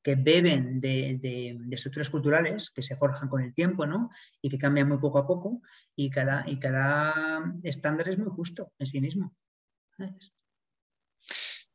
[0.04, 4.10] beben de, estructuras culturales que se forjan con el tiempo ¿no?
[4.42, 5.62] y que cambian muy poco a poco
[5.94, 9.34] y cada, y cada estándar es muy justo en sí mismo.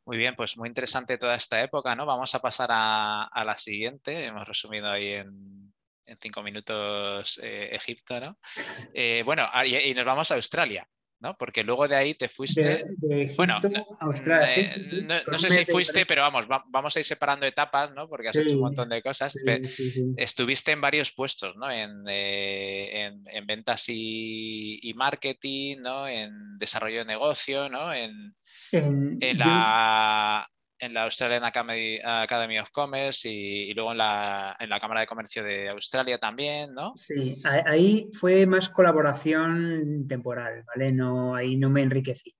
[0.05, 2.05] Muy bien, pues muy interesante toda esta época, ¿no?
[2.05, 4.25] Vamos a pasar a, la siguiente.
[4.25, 5.73] Hemos resumido ahí en,
[6.19, 8.37] cinco minutos eh, Egipto, ¿no?
[8.93, 10.87] Eh, bueno, ah, y, nos vamos a Australia.
[11.21, 11.37] ¿No?
[11.37, 12.83] Porque luego de ahí te fuiste.
[13.37, 18.09] bueno, no, sé si fuiste, pero vamos, vamos a ir separando etapas, ¿no?
[18.09, 19.35] Porque has hecho un montón de cosas.
[20.17, 21.69] Estuviste en varios puestos, ¿no?
[21.69, 23.11] En, eh,
[23.45, 26.07] ventas y, marketing, ¿no?
[26.07, 27.93] En desarrollo de negocio, ¿no?
[27.93, 28.35] En,
[29.37, 30.49] la
[30.81, 36.17] en la Australian Academy, of Commerce y, luego en la, Cámara de Comercio de Australia
[36.17, 36.93] también, ¿no?
[36.95, 40.91] Sí, ahí fue más colaboración temporal, ¿vale?
[40.91, 42.35] No, ahí no me enriquecí,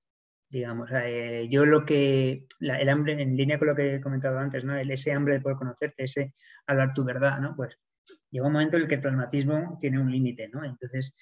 [0.49, 0.89] digamos.
[0.91, 4.75] Eh, yo lo que, el hambre, en línea con lo que he comentado antes, ¿no?
[4.75, 6.33] ese hambre de poder conocerte, ese
[6.65, 7.55] hablar tu verdad, ¿no?
[7.55, 7.77] Pues
[8.31, 10.65] llega un momento en el que el pragmatismo tiene un límite, ¿no?
[10.65, 11.15] Entonces,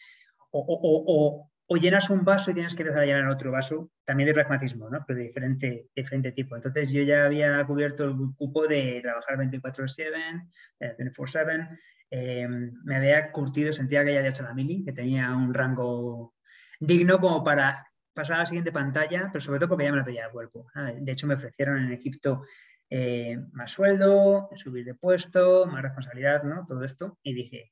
[0.52, 4.34] o, o llenas un vaso y tienes que empezar a llenar otro vaso, también de
[4.34, 5.04] pragmatismo, ¿no?
[5.08, 6.56] pero de diferente, tipo.
[6.56, 11.80] Entonces yo ya había cubierto el cupo de trabajar 24/7, 24/7,
[12.12, 16.34] eh, me había curtido, sentía que ya había hecho la mili, que tenía un rango
[16.80, 20.06] digno como para pasar a la siguiente pantalla, pero sobre todo porque ya me lo
[20.06, 20.68] pedía el cuerpo.
[21.00, 22.44] De hecho me ofrecieron en Egipto
[22.90, 26.66] eh, más sueldo, subir de puesto, más responsabilidad, ¿no?
[26.68, 27.20] Todo esto.
[27.22, 27.72] Y dije,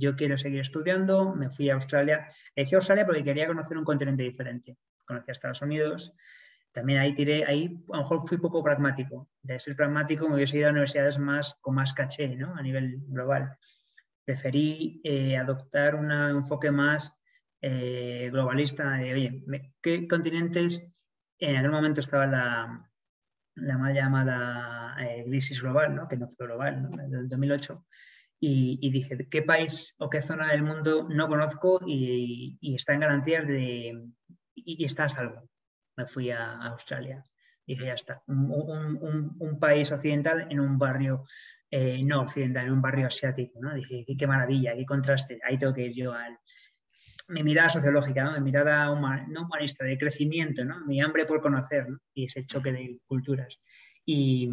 [0.00, 2.26] yo quiero seguir estudiando, me fui a Australia.
[2.56, 4.76] Elegí Australia porque quería conocer un continente diferente.
[5.04, 6.14] Conocí a Estados Unidos.
[6.72, 9.28] También ahí tiré, ahí a lo mejor fui poco pragmático.
[9.42, 12.54] De ser pragmático me hubiese ido a universidades más, con más caché, ¿no?
[12.56, 13.56] A nivel global.
[14.24, 17.12] Preferí eh, adoptar un enfoque más
[17.60, 19.44] eh, globalista de, oye,
[19.82, 20.86] ¿qué continentes?
[21.38, 22.90] En aquel momento estaba la,
[23.56, 26.08] la mal llamada eh, crisis global, ¿no?
[26.08, 26.90] que no fue global, ¿no?
[27.02, 27.84] en el 2008
[28.42, 33.46] y, dije, ¿qué país o qué zona del mundo no conozco y, está en garantías
[33.46, 34.08] de...
[34.54, 35.48] y, está a salvo?
[35.96, 37.22] Me fui a, Australia.
[37.66, 41.24] Y dije, ya está, un, país occidental en un barrio
[41.70, 43.74] eh, no occidental, en un barrio asiático, ¿no?
[43.74, 46.38] Dije, qué maravilla, qué contraste, ahí tengo que ir yo al...
[47.28, 48.32] Mi mirada sociológica, ¿no?
[48.32, 50.84] mi mirada no humanista, de crecimiento, ¿no?
[50.86, 53.60] mi hambre por conocer y ese choque de culturas.
[54.04, 54.50] Y,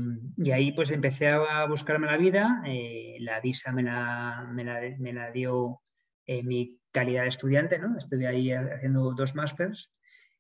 [0.54, 5.82] ahí pues empecé a buscarme la vida, eh, la visa me la, me la, dio
[6.26, 7.98] eh, mi calidad de estudiante, ¿no?
[7.98, 9.92] estuve ahí haciendo dos másters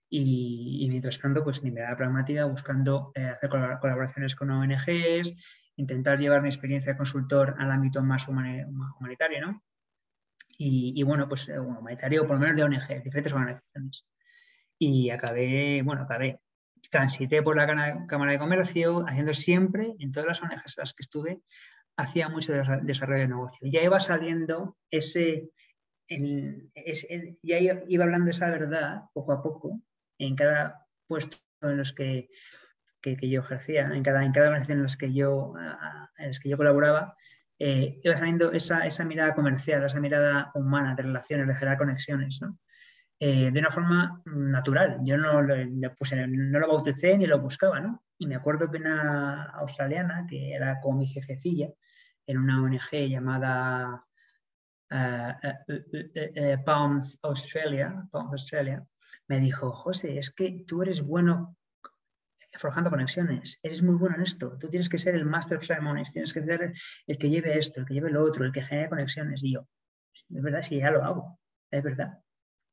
[0.09, 5.35] y, mientras tanto pues mi mirada pragmática buscando hacer colaboraciones con ONGs,
[5.77, 9.63] intentar llevar mi experiencia de consultor al ámbito más humanitario, ¿no?
[10.59, 14.07] Y, bueno, pues eh, humanitario, por lo menos de ONG, diferentes organizaciones.
[14.79, 16.39] Y acabé, bueno, acabé,
[16.89, 17.67] transité por la
[18.07, 21.41] Cámara de Comercio, haciendo siempre, en todas las ONGs en las que estuve,
[21.97, 23.67] hacía mucho desarrollo de negocio.
[23.71, 25.49] Ya iba saliendo ese,
[26.09, 29.81] ya iba hablando esa verdad poco a poco
[30.19, 32.29] en cada puesto en los que
[33.15, 35.53] que, yo ejercía, en cada, en cada organización en las que yo,
[36.17, 37.15] en las que yo colaboraba,
[37.59, 42.39] eh, iba saliendo esa, esa, mirada comercial, esa mirada humana de relaciones, de generar conexiones,
[42.41, 42.59] ¿no?
[43.19, 44.99] Eh, de una forma natural.
[45.03, 45.56] Yo no, lo,
[45.95, 48.03] puse, no lo bauticé ni lo buscaba, ¿no?
[48.19, 51.69] Y me acuerdo que una australiana, que era como mi jefecilla,
[52.27, 54.06] en una ONG llamada
[54.91, 58.86] uh, Palms Australia, Palms Australia,
[59.27, 61.58] me dijo, José, es que tú eres bueno
[62.53, 63.60] forjando conexiones.
[63.63, 64.58] Eres muy bueno en esto.
[64.60, 66.73] Tú tienes que ser el master of ceremonies, tienes que ser
[67.08, 69.43] el que lleve esto, el que lleve lo otro, el que genere conexiones.
[69.43, 69.67] Y yo,
[70.13, 71.39] es verdad, sí, ya lo hago,
[71.71, 72.19] es verdad.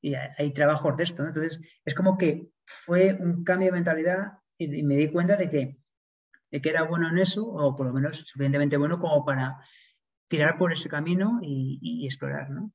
[0.05, 1.25] Y hay, trabajos de esto.
[1.25, 5.79] Entonces, es como que fue un cambio de mentalidad y, me di cuenta de que,
[6.61, 9.57] que era bueno en eso, o por lo menos suficientemente bueno como para
[10.29, 12.51] tirar por ese camino y, explorar.
[12.51, 12.71] ¿no?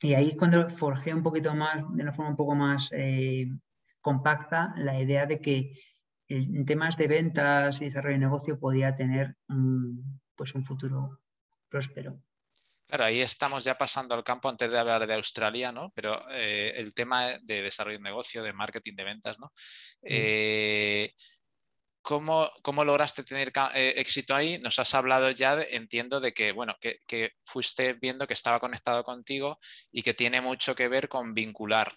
[0.00, 3.46] Y ahí cuando forjé un poquito más, de una forma un poco más eh,
[4.00, 5.74] compacta, la idea de que
[6.26, 9.36] en temas de ventas y desarrollo de negocio podía tener
[10.34, 11.20] pues un futuro
[11.68, 12.20] próspero.
[12.90, 15.92] Claro, ahí estamos ya pasando al campo antes de hablar de Australia, ¿no?
[15.94, 19.46] Pero eh, el tema de desarrollo de negocio, de marketing, de ventas, ¿no?
[19.46, 20.06] Mm.
[20.06, 21.14] Eh,
[22.02, 22.50] ¿cómo,
[22.84, 24.58] lograste tener eh, éxito ahí?
[24.58, 29.04] Nos has hablado ya, entiendo, de que, bueno, que, que, fuiste viendo que estaba conectado
[29.04, 29.60] contigo
[29.92, 31.92] y que tiene mucho que ver con vincular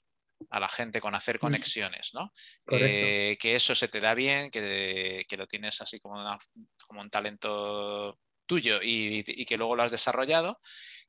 [0.51, 2.32] a la gente con hacer conexiones, ¿no?
[2.67, 6.38] Que eso se te da bien, que, lo tienes así como,
[6.86, 10.60] como un talento tuyo y, que luego lo has desarrollado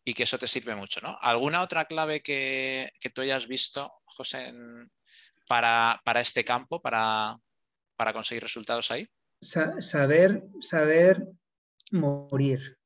[0.04, 1.16] y que eso te sirve mucho, ¿no?
[1.20, 4.52] ¿Alguna otra clave que, tú hayas visto, José,
[5.46, 7.38] para, este campo, para,
[8.12, 9.08] conseguir resultados ahí?
[9.40, 11.22] saber, saber
[11.90, 12.78] morir.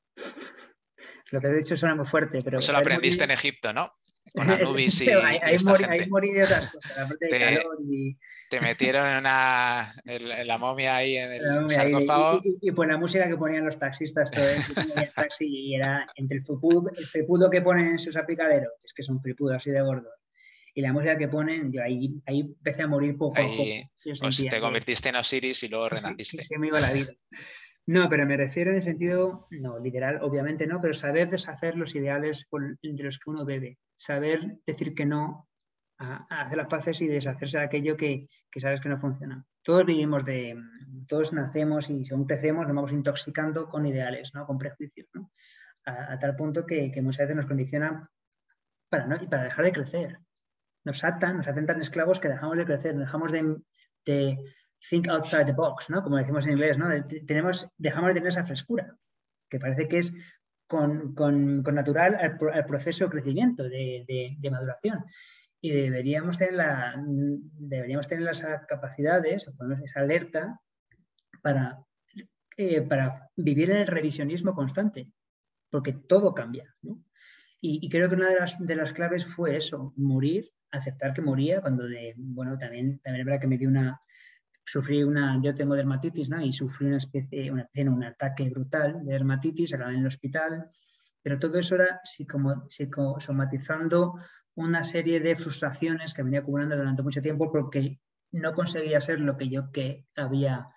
[1.31, 2.59] Lo que he dicho suena muy fuerte, pero...
[2.59, 3.93] Eso lo aprendiste en Egipto, ¿no?
[4.35, 5.59] Con Anubis y, hay,
[6.09, 8.17] morí, de otras cosas, aparte de te, calor y...
[8.51, 12.41] Te metieron en, una, la momia ahí en el sarcófago.
[12.61, 14.73] Y, pues la música que ponían los taxistas todo eso,
[15.14, 19.03] taxi, y era entre el fripudo, el fripudo que ponen en sus aplicaderos, es que
[19.03, 20.12] son fripudos así de gordos,
[20.75, 23.64] y la música que ponen, yo ahí, ahí empecé a morir poco a poco.
[24.21, 26.43] Pues te convertiste en Osiris y luego renaciste.
[26.43, 27.12] Sí, sí, me iba la vida.
[27.88, 31.94] No, pero me refiero en el sentido, no, literal, obviamente no, pero saber deshacer los
[31.94, 32.46] ideales
[32.83, 35.48] entre los que uno bebe, saber decir que no,
[35.96, 39.42] hacer las paces y deshacerse de aquello que, sabes que no funciona.
[39.62, 40.62] Todos vivimos de,
[41.09, 44.44] todos nacemos y según crecemos nos vamos intoxicando con ideales, ¿no?
[44.44, 45.33] con prejuicios, ¿no?
[45.87, 48.07] a, tal punto que, muchas veces nos condicionan
[48.90, 49.16] para, ¿no?
[49.16, 50.18] y para dejar de crecer.
[50.85, 54.37] Nos atan, nos hacen tan esclavos que dejamos de crecer, dejamos de
[54.81, 56.03] think outside the box, ¿no?
[56.03, 56.88] Como decimos en inglés, ¿no?
[57.27, 58.97] Tenemos, dejamos de tener esa frescura,
[59.49, 60.12] que parece que es
[60.67, 61.14] con,
[61.62, 65.05] natural al, proceso de crecimiento, de, maduración.
[65.61, 70.61] Y deberíamos tener, la, deberíamos tener las capacidades, o esa alerta
[71.43, 71.79] para,
[72.57, 75.11] eh, para vivir en el revisionismo constante,
[75.71, 76.73] porque todo cambia.
[77.61, 81.61] Y, creo que una de las, de las claves fue eso, morir, aceptar que moría,
[81.61, 84.01] cuando de, bueno, también, también es verdad que me dio una,
[84.71, 86.43] sufrí una, yo tengo dermatitis, ¿no?
[86.43, 90.69] Y sufrí una especie, una, un ataque brutal de dermatitis, acabé en el hospital,
[91.23, 94.17] pero todo eso era psicosomatizando
[94.57, 97.99] una serie de frustraciones que venía acumulando durante mucho tiempo porque
[98.33, 100.69] no conseguía ser lo que yo que había,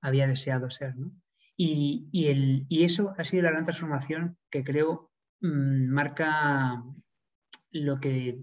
[0.00, 1.10] había deseado ser, ¿no?
[1.56, 5.10] Y, y, el, y, eso ha sido la gran transformación que creo
[5.40, 6.80] mm, marca
[7.72, 8.38] lo que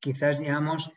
[0.00, 0.90] quizás llamamos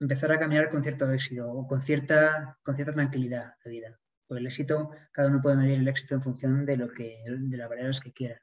[0.00, 4.00] empezar a caminar con cierto éxito o con cierta, con cierta tranquilidad de vida.
[4.26, 7.56] Porque el éxito, cada uno puede medir el éxito en función de, lo que, de
[7.56, 8.40] las variables que quiera.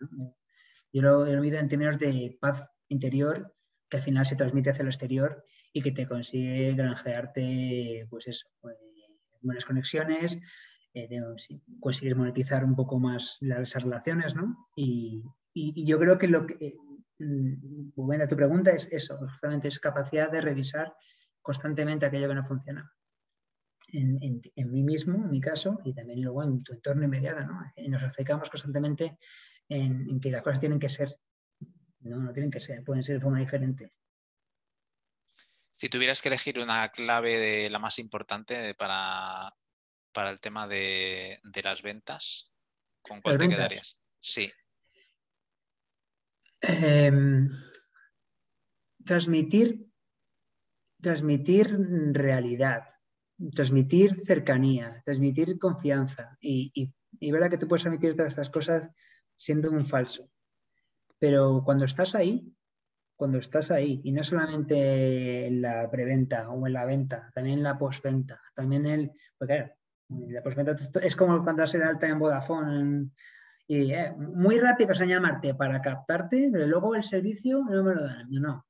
[0.93, 3.53] Yo lo, he mido en términos de paz interior
[3.89, 8.47] que al final se transmite hacia el exterior y que te consigue granjearte, pues eso,
[8.61, 8.77] pues,
[9.41, 10.41] buenas conexiones,
[10.93, 11.09] eh,
[11.79, 14.69] conseguir monetizar un poco más las relaciones, ¿no?
[14.75, 16.77] Y, yo creo que lo que,
[17.17, 20.93] buena tu pregunta es eso, justamente es capacidad de revisar
[21.41, 22.91] constantemente aquello que no funciona.
[23.93, 27.61] En, mí mismo, en mi caso, y también luego en tu entorno inmediato, ¿no?
[27.89, 29.17] Nos acercamos constantemente
[29.67, 31.13] en, que las cosas tienen que ser,
[31.99, 33.91] no, no tienen que ser, pueden ser de forma diferente.
[35.75, 39.53] Si tuvieras que elegir una clave de la más importante para,
[40.13, 42.51] para el tema de, las ventas,
[43.01, 43.97] ¿con cuál te quedarías?
[44.19, 44.51] Sí.
[46.61, 47.49] Em,
[49.03, 49.90] transmitir,
[51.01, 51.77] transmitir
[52.13, 52.83] realidad,
[53.55, 56.37] transmitir cercanía, transmitir confianza.
[56.39, 58.89] Y, y, y verdad que tú puedes transmitir todas estas cosas
[59.35, 60.29] siendo un falso.
[61.19, 62.53] Pero cuando estás ahí,
[63.15, 67.63] cuando estás ahí, y no solamente en la preventa o en la venta, también en
[67.63, 69.11] la postventa, también el,
[70.09, 73.09] la postventa es como cuando haces alta en Vodafone
[73.67, 78.03] y eh, muy rápido se llamarte para captarte, pero luego el servicio no me lo
[78.03, 78.27] dan.
[78.31, 78.65] No,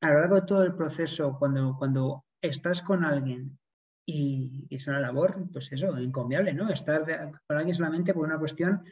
[0.00, 3.58] A lo largo de todo el proceso, cuando, cuando estás con alguien
[4.06, 6.70] y, es una labor, pues eso, encomiable, ¿no?
[6.70, 7.04] Estar
[7.46, 8.84] con alguien solamente por una cuestión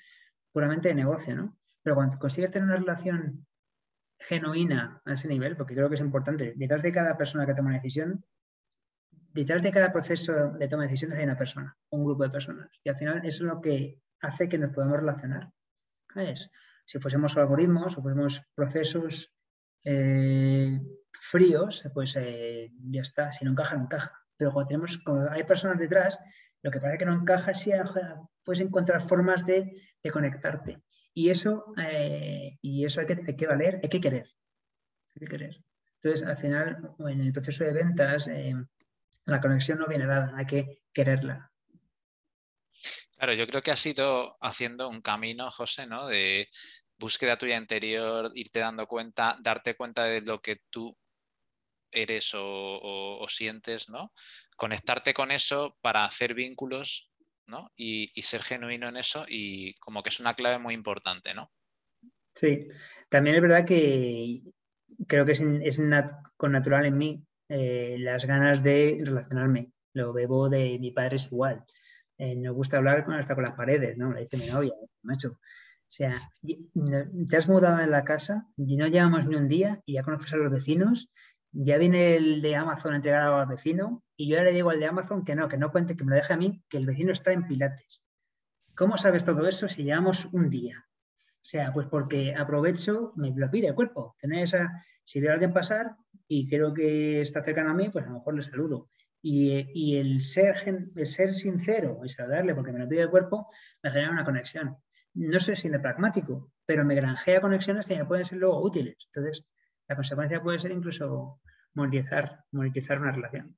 [0.52, 1.56] puramente de negocio, ¿no?
[1.82, 3.46] Pero cuando consigues tener una relación
[4.20, 6.52] genuina a ese nivel, porque creo que es importante.
[6.56, 8.24] Detrás de cada persona que toma una decisión,
[9.32, 12.68] detrás de cada proceso de toma de decisiones hay una persona, un grupo de personas.
[12.82, 15.50] Y al final eso es lo que hace que nos podamos relacionar.
[16.84, 19.32] Si fuésemos algoritmos o fuésemos procesos
[19.84, 20.80] eh,
[21.20, 23.32] fríos, pues eh, ya está.
[23.32, 24.12] Si no encaja, no encaja.
[24.36, 26.18] Pero cuando tenemos, como hay personas detrás,
[26.62, 27.70] lo que parece que no encaja, sí
[28.44, 30.82] puedes encontrar formas de, de conectarte.
[31.14, 34.28] Y eso, eh, y eso hay que, valer, hay que querer.
[35.14, 35.64] Hay que querer.
[36.00, 38.54] Entonces, al final, en el proceso de ventas, eh,
[39.24, 41.50] la conexión no viene dada, hay que quererla.
[43.16, 46.06] Claro, yo creo que has ido haciendo un camino, José, ¿no?
[46.06, 46.48] De
[46.98, 50.96] búsqueda tuya interior, irte dando cuenta, darte cuenta de lo que tú
[51.90, 54.12] eres o, o sientes, ¿no?
[54.56, 57.08] Conectarte con eso para hacer vínculos
[57.76, 61.50] y, ser genuino en eso y como que es una clave muy importante, ¿no?
[62.34, 62.68] Sí,
[63.08, 64.42] también es verdad que
[65.06, 65.80] creo que es, es
[66.36, 69.72] con natural en mí eh, las ganas de relacionarme.
[69.94, 71.64] Lo bebo de mi padre es igual.
[72.18, 74.12] Eh, nos gusta hablar con, hasta con las paredes, ¿no?
[74.12, 75.30] Le dice mi novia, macho.
[75.30, 79.94] O sea, te has mudado en la casa y no llevamos ni un día y
[79.94, 81.10] ya conoces a los vecinos
[81.52, 84.80] ya viene el de Amazon a entregar al vecino y yo ya le digo al
[84.80, 86.86] de Amazon que no, que no cuente, que me lo deje a mí, que el
[86.86, 88.04] vecino está en Pilates.
[88.74, 90.84] ¿Cómo sabes todo eso si llevamos un día?
[90.86, 94.16] O sea, pues porque aprovecho, me lo pide el cuerpo.
[94.20, 98.04] Tener esa, si veo a alguien pasar y creo que está cercano a mí, pues
[98.04, 98.90] a lo mejor le saludo.
[99.20, 100.54] Y, el, ser,
[100.94, 103.50] el ser sincero y saludarle porque me lo pide el cuerpo,
[103.82, 104.76] me genera una conexión.
[105.14, 108.96] No sé si de pragmático, pero me granjea conexiones que me pueden ser luego útiles.
[109.06, 109.44] Entonces,
[109.88, 111.40] la consecuencia puede ser incluso
[111.74, 113.56] monetizar, monetizar una relación.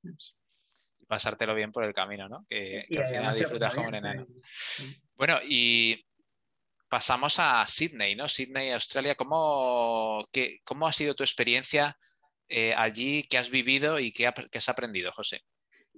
[0.99, 2.45] Y pasártelo bien por el camino, ¿no?
[2.49, 4.25] Que, al final disfrutas como un enano.
[5.15, 6.03] Bueno, y
[6.89, 8.27] pasamos a Sydney, ¿no?
[8.27, 9.15] Sydney, Australia.
[9.15, 10.25] ¿Cómo,
[10.63, 11.97] cómo ha sido tu experiencia
[12.47, 13.23] eh, allí?
[13.29, 15.41] ¿Qué has vivido y qué, has aprendido, José?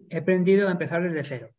[0.09, 1.49] He aprendido a empezar desde cero.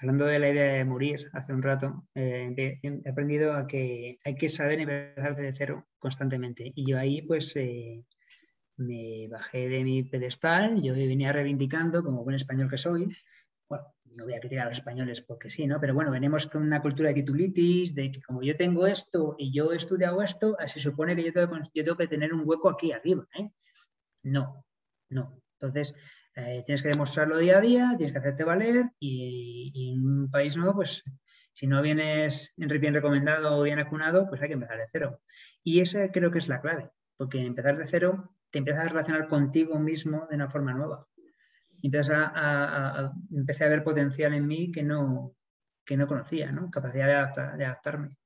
[0.00, 4.34] Hablando de la idea de morir hace un rato, eh, he aprendido a que hay
[4.34, 6.72] que saber empezar desde cero constantemente.
[6.74, 8.04] Y yo ahí, pues, eh,
[8.76, 13.08] me bajé de mi pedestal, yo venía reivindicando, como buen español que soy,
[13.68, 15.80] bueno, no voy a criticar a los españoles porque sí, ¿no?
[15.80, 19.52] Pero bueno, venimos con una cultura de titulitis, de que como yo tengo esto y
[19.52, 22.68] yo he estudiado esto, se supone que yo tengo, yo tengo que tener un hueco
[22.70, 23.50] aquí arriba, ¿eh?
[24.22, 24.64] No,
[25.10, 25.40] no.
[25.58, 25.94] Entonces,
[26.36, 30.54] eh, tienes que demostrarlo día a día, tienes que hacerte valer y, en un país
[30.56, 31.02] nuevo, pues
[31.54, 35.22] si no vienes bien recomendado o bien acunado, pues hay que empezar de cero.
[35.64, 39.28] Y esa creo que es la clave, porque empezar de cero te empiezas a relacionar
[39.28, 41.06] contigo mismo de una forma nueva.
[41.82, 45.34] Empiezas a, empecé a ver potencial en mí que no,
[45.86, 46.70] que no conocía, ¿no?
[46.70, 48.18] Capacidad de, adaptarme.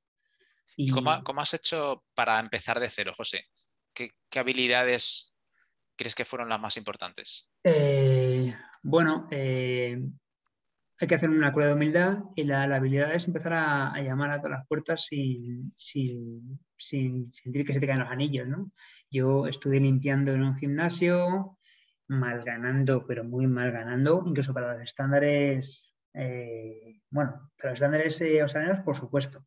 [0.77, 0.91] Y...
[0.91, 3.45] ¿Cómo, has hecho para empezar de cero, José?
[3.95, 5.37] ¿Qué, habilidades
[6.01, 7.51] crees que fueron las más importantes?
[7.63, 10.03] Eh, bueno, eh,
[10.99, 14.39] hay que hacer una cura de humildad y la, habilidad es empezar a, llamar a
[14.39, 18.73] todas las puertas sin, sin, sentir que se te caen los anillos, ¿no?
[19.11, 21.59] Yo estuve limpiando en un gimnasio,
[22.09, 28.19] mal ganando, pero muy mal ganando, incluso para los estándares, eh, bueno, para los estándares
[28.23, 28.43] eh,
[28.83, 29.45] por supuesto,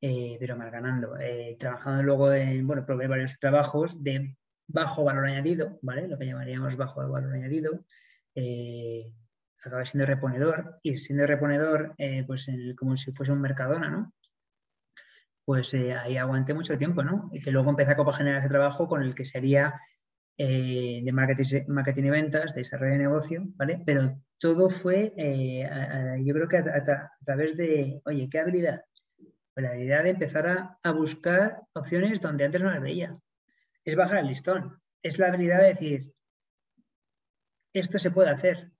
[0.00, 1.14] pero mal ganando.
[1.58, 4.36] Trabajando luego en, bueno, probé varios trabajos de
[4.72, 6.08] bajo valor añadido, ¿vale?
[6.08, 7.84] Lo que llamaríamos bajo valor añadido.
[9.64, 12.46] acabé siendo reponedor y siendo reponedor, eh, pues
[12.76, 14.12] como si fuese un mercadona, ¿no?
[15.44, 17.28] Pues eh, ahí aguanté mucho tiempo, ¿no?
[17.32, 19.80] Y que luego empecé a compaginar ese trabajo con el que sería
[20.38, 23.82] eh, de marketing, marketing y ventas, de desarrollo de negocio, ¿vale?
[23.84, 25.12] Pero todo fue,
[26.24, 28.82] yo creo que a, través de, oye, ¿qué habilidad?
[29.52, 33.18] Pues la habilidad de empezar a, a buscar opciones donde antes no las veía.
[33.84, 34.80] Es bajar el listón.
[35.02, 36.12] Es la habilidad de decir,
[37.72, 38.70] esto se puede hacer.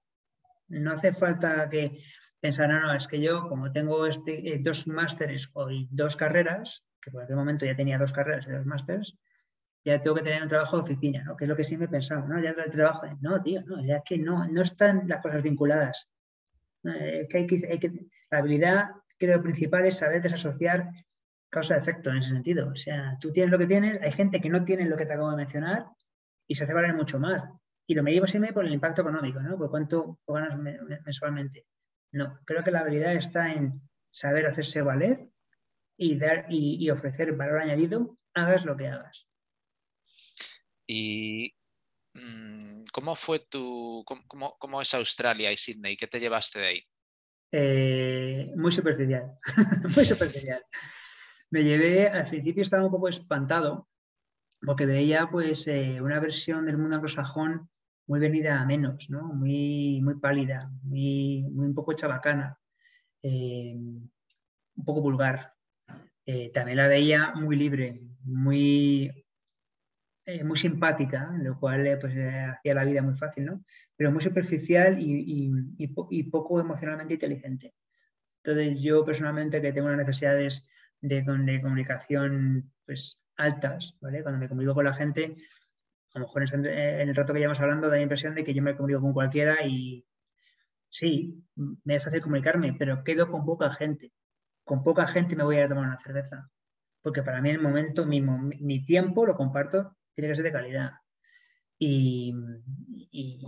[0.69, 2.03] No hace falta que
[2.41, 6.85] pensar, no, no, es que yo como tengo este, eh, dos másteres o dos carreras,
[7.01, 9.17] que por aquel momento ya tenía dos carreras y dos másteres,
[9.85, 11.37] ya tengo que tener un trabajo de oficina, ¿no?
[11.37, 12.41] Que es lo que me pensaba, ¿no?
[12.41, 16.11] Ya el trabajo, no, tío, no, ya que no, no están las cosas vinculadas.
[16.85, 17.93] Eh, que que,
[18.31, 20.91] la habilidad, creo, principal es saber desasociar
[21.51, 22.69] causa-efecto en ese sentido.
[22.69, 25.13] O sea, tú tienes lo que tienes, hay gente que no tiene lo que te
[25.13, 25.87] acabo de mencionar
[26.49, 27.43] y se hace valer mucho más
[27.91, 29.59] y lo medimos siempre por el impacto económico, ¿no?
[29.59, 30.57] Por cuánto ganas
[31.05, 31.67] mensualmente.
[32.13, 33.81] No, creo que la habilidad está en
[34.13, 35.27] saber hacerse valer
[35.99, 39.29] y, dar, y, ofrecer valor añadido, hagas lo que hagas.
[40.87, 41.53] ¿Y
[42.15, 45.97] mm, cómo fue tu, cómo, cómo, es Australia y Sydney?
[45.97, 46.83] ¿Qué te llevaste de ahí?
[47.51, 49.37] Eh, muy superficial,
[49.97, 50.63] muy superficial.
[51.51, 53.89] Me llevé, al principio estaba un poco espantado
[54.63, 57.69] porque veía pues eh, una versión del mundo anglosajón
[58.11, 59.23] muy venida a menos, ¿no?
[59.23, 62.59] muy, muy pálida, muy, muy un poco chabacana,
[63.23, 65.55] eh, un poco vulgar.
[66.27, 69.11] Eh, también la veía muy libre, muy,
[70.27, 73.65] eh, muy simpática, lo cual pues, hacía la vida muy fácil, ¿no?
[73.97, 77.75] pero muy superficial y, y, poco emocionalmente inteligente.
[78.43, 80.67] Entonces yo personalmente que tengo unas necesidades
[81.01, 84.23] de, de comunicación pues, altas, ¿vale?
[84.23, 85.37] cuando me comunico con la gente,
[86.15, 88.63] a lo mejor en el rato que llevamos hablando da la impresión de que yo
[88.63, 90.05] me comunico con cualquiera y
[90.89, 94.13] sí, me es fácil comunicarme, pero quedo con poca gente.
[94.65, 96.51] Con poca gente me voy a tomar una cerveza.
[97.03, 100.91] Porque para mí el momento mismo, mi tiempo lo comparto, tiene que ser de calidad.
[101.83, 102.35] Y,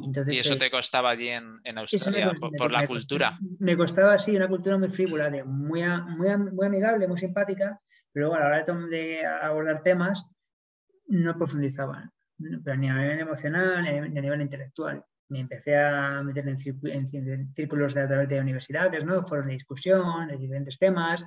[0.04, 3.38] entonces, ¿Y eso te costaba allí en, Australia por, la cultura?
[3.58, 7.78] me costaba, sí, una cultura muy frívola, muy, muy, muy amigable, muy simpática,
[8.10, 10.24] pero luego a la hora de abordar temas
[11.08, 12.10] no profundizaban
[12.64, 15.04] pero ni a nivel emocional ni a nivel intelectual.
[15.28, 16.58] Me empecé a meter en,
[17.54, 19.24] círculos de, a través de universidades, ¿no?
[19.24, 21.24] foros de discusión de diferentes temas,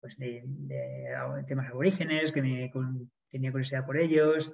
[0.00, 0.44] pues de,
[1.46, 2.70] temas aborígenes, que me,
[3.30, 4.52] tenía curiosidad por ellos,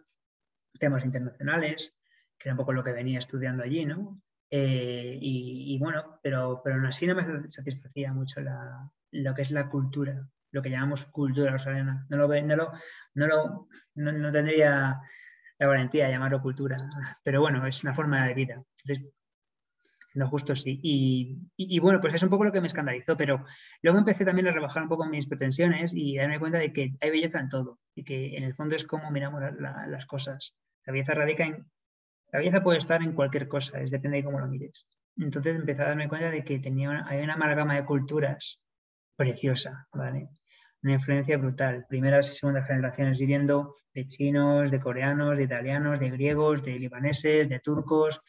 [0.79, 1.95] temas internacionales,
[2.39, 4.20] que era un poco lo que venía estudiando allí, ¿no?
[4.51, 9.51] Eh, y, bueno, pero, pero aún así no me satisfacía mucho la, lo que es
[9.51, 12.07] la cultura, lo que llamamos cultura australiana.
[12.09, 12.72] No lo, no lo,
[13.14, 15.01] no lo no, no tendría
[15.59, 16.77] la valentía de llamarlo cultura.
[17.22, 18.62] Pero bueno, es una forma de vida.
[18.83, 19.12] Entonces,
[20.15, 20.81] lo justo sí.
[20.83, 23.45] Y, bueno, pues es un poco lo que me escandalizó, pero
[23.83, 27.11] luego empecé también a rebajar un poco mis pretensiones y darme cuenta de que hay
[27.11, 30.55] belleza en todo y que en el fondo es como miramos las cosas.
[30.87, 31.67] La belleza radica en...
[32.33, 34.87] La belleza puede estar en cualquier cosa, es depende de cómo lo mires.
[35.17, 38.61] Entonces empecé a darme cuenta de que tenía hay una amalgama de culturas
[39.17, 40.29] preciosa, ¿vale?
[40.85, 41.87] una influencia brutal.
[41.89, 47.49] Primeras y segundas generaciones viviendo de chinos, de coreanos, de italianos, de griegos, de libaneses,
[47.49, 48.21] de turcos,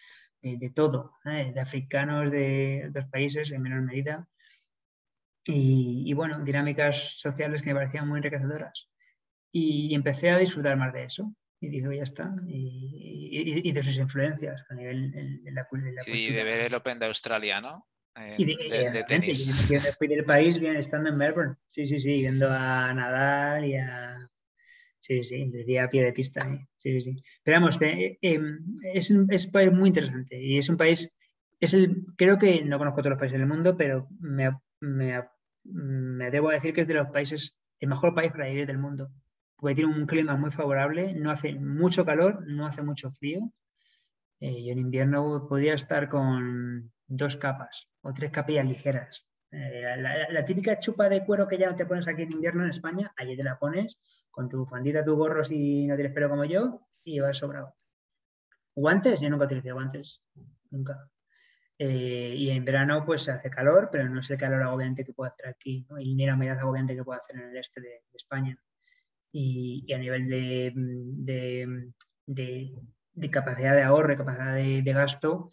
[0.54, 1.52] de, todo, ¿eh?
[1.54, 4.28] de africanos de otros países en menor medida.
[5.48, 8.90] Y, bueno, dinámicas sociales que me parecían muy enriquecedoras.
[9.52, 11.36] Y, empecé a disfrutar más de eso.
[11.60, 12.34] Y digo, ya está.
[12.48, 15.12] Y, de sus influencias a nivel
[15.44, 16.02] de la, cultura.
[16.08, 17.88] Y de ver el Open de Australia, ¿no?
[18.38, 19.68] y de, tenis.
[19.70, 21.56] Yo me fui del país bien estando en Melbourne.
[21.68, 24.30] Sí, sí, sí, yendo a Nadal y a.
[25.06, 26.42] Sí, sí, diría a pie de pista.
[26.50, 26.68] ¿eh?
[26.78, 27.16] Sí, sí.
[27.44, 31.12] Pero vamos, eh, em, es, es, país muy interesante y es un país.
[31.60, 34.50] Es el, creo que no conozco todos los países del mundo, pero me,
[34.80, 35.24] me,
[35.64, 39.12] me debo decir que es de los países, el mejor país para vivir del mundo.
[39.58, 43.52] Porque tiene un clima muy favorable, no hace mucho calor, no hace mucho frío.
[44.40, 49.28] Eh, y en invierno podría estar con dos capas o tres capillas ligeras.
[49.52, 49.84] Eh,
[50.32, 53.38] la, típica chupa de cuero que ya te pones aquí en invierno en España, allí
[53.38, 54.00] te la pones
[54.36, 57.74] con tu fandita, tu gorro si no tienes pelo como yo y vas sobrado.
[58.76, 60.22] Guantes, yo nunca utilicé guantes,
[60.72, 61.10] nunca.
[61.80, 65.14] Eh, y en verano pues se hace calor, pero no es el calor agobiante que
[65.14, 66.00] puede hacer aquí, ¿no?
[66.00, 68.58] y ni la humedad agobiante que puede hacer en el este de, España.
[69.32, 71.92] Y, a nivel de,
[72.26, 75.52] de, capacidad de ahorro y capacidad de, gasto,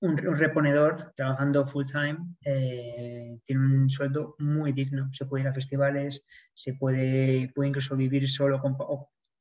[0.00, 5.10] un, reponedor trabajando full time eh, tiene un sueldo muy digno.
[5.12, 6.24] Se puede ir a festivales,
[6.54, 8.76] se puede, puede incluso vivir solo con,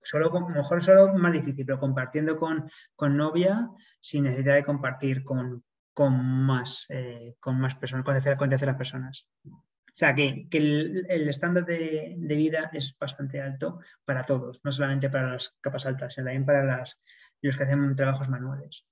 [0.03, 5.23] solo con, mejor solo más difícil, pero compartiendo con, con novia sin necesidad de compartir
[5.23, 9.27] con, con más, eh, con más personas, con terceras, personas.
[9.45, 15.33] O sea, que, el, estándar de, vida es bastante alto para todos, no solamente para
[15.33, 17.01] las capas altas, sino también para las,
[17.41, 18.85] los que hacen trabajos manuales.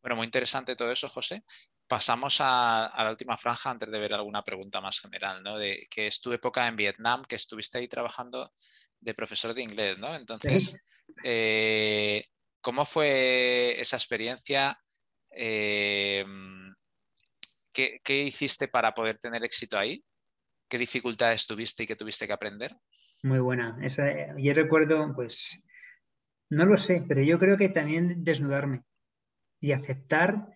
[0.00, 1.44] Bueno, muy interesante todo eso, José.
[1.86, 5.58] Pasamos a, la última franja antes de ver alguna pregunta más general, ¿no?
[5.58, 8.52] De que es tu época en Vietnam, que estuviste ahí trabajando
[9.00, 10.14] de profesor de inglés, ¿no?
[10.14, 10.76] Entonces,
[11.24, 12.24] eh,
[12.60, 14.78] ¿cómo fue esa experiencia?
[15.30, 16.74] Em,
[17.72, 20.04] ¿qué, hiciste para poder tener éxito ahí?
[20.68, 22.76] ¿Qué dificultades tuviste y qué tuviste que aprender?
[23.22, 23.76] Muy buena.
[24.36, 25.58] yo recuerdo, pues,
[26.50, 28.84] no lo sé, pero yo creo que también desnudarme
[29.60, 30.48] y aceptar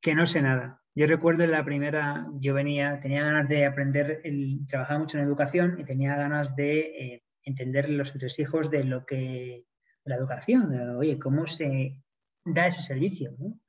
[0.00, 0.82] que no sé nada.
[0.94, 4.22] Yo recuerdo en la primera, yo venía, tenía ganas de aprender,
[4.68, 9.66] trabajaba mucho en educación y tenía ganas de eh, entender los entresijos de lo que,
[10.04, 12.00] la educación, oye, cómo se
[12.44, 13.60] da ese servicio, ¿no?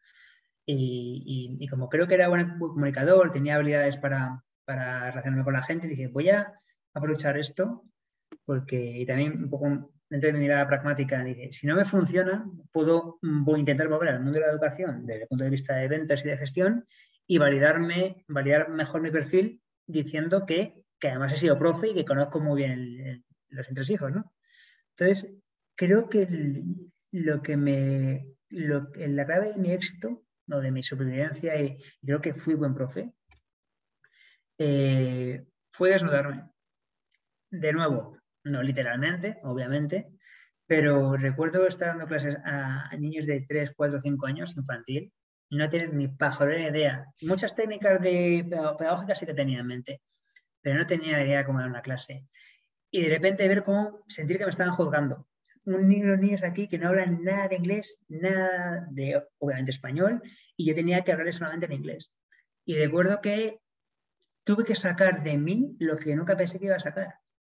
[0.66, 5.88] Y, como creo que era buen comunicador, tenía habilidades para, para relacionarme con la gente,
[5.88, 6.54] dije, voy a
[6.94, 7.86] aprovechar esto,
[8.48, 12.50] porque y también un poco dentro de mi mirada pragmática, dije, si no me funciona,
[12.72, 15.90] puedo a intentar volver al mundo de la educación desde el punto de vista de
[15.90, 16.86] ventas y de gestión
[17.28, 22.06] y validarme, validar mejor mi perfil diciendo que, que además he sido profe y que
[22.06, 24.34] conozco muy bien los entresijos, ¿no?
[24.92, 25.36] Entonces,
[25.76, 26.28] creo que
[27.12, 30.62] lo que me, lo, la clave de mi éxito ¿no?
[30.62, 33.14] de mi supervivencia y, creo que fui buen profe,
[34.58, 36.50] eh, fue desnudarme.
[37.52, 38.17] De nuevo,
[38.52, 40.08] no literalmente, obviamente,
[40.66, 45.14] pero recuerdo estar dando clases a, niños de 3, 4, 5 años, infantil,
[45.50, 47.06] no tener ni pajolera idea.
[47.22, 48.46] Muchas técnicas de
[48.78, 50.02] pedagógicas sí que tenía en mente,
[50.62, 52.26] pero no tenía idea cómo dar una clase.
[52.92, 55.28] Y de repente ver cómo sentir que me estaban juzgando
[55.76, 60.22] un niño, niños aquí que no hablan nada de inglés, nada de, obviamente, español,
[60.56, 62.14] y yo tenía que hablarles solamente en inglés.
[62.66, 63.60] Y recuerdo que
[64.46, 67.16] tuve que sacar de mí lo que nunca pensé que iba a sacar.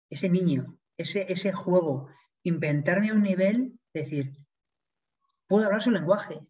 [0.09, 2.09] Ese niño, ese, ese juego,
[2.43, 4.33] inventarme un nivel, decir,
[5.47, 6.41] puedo hablar su lenguaje.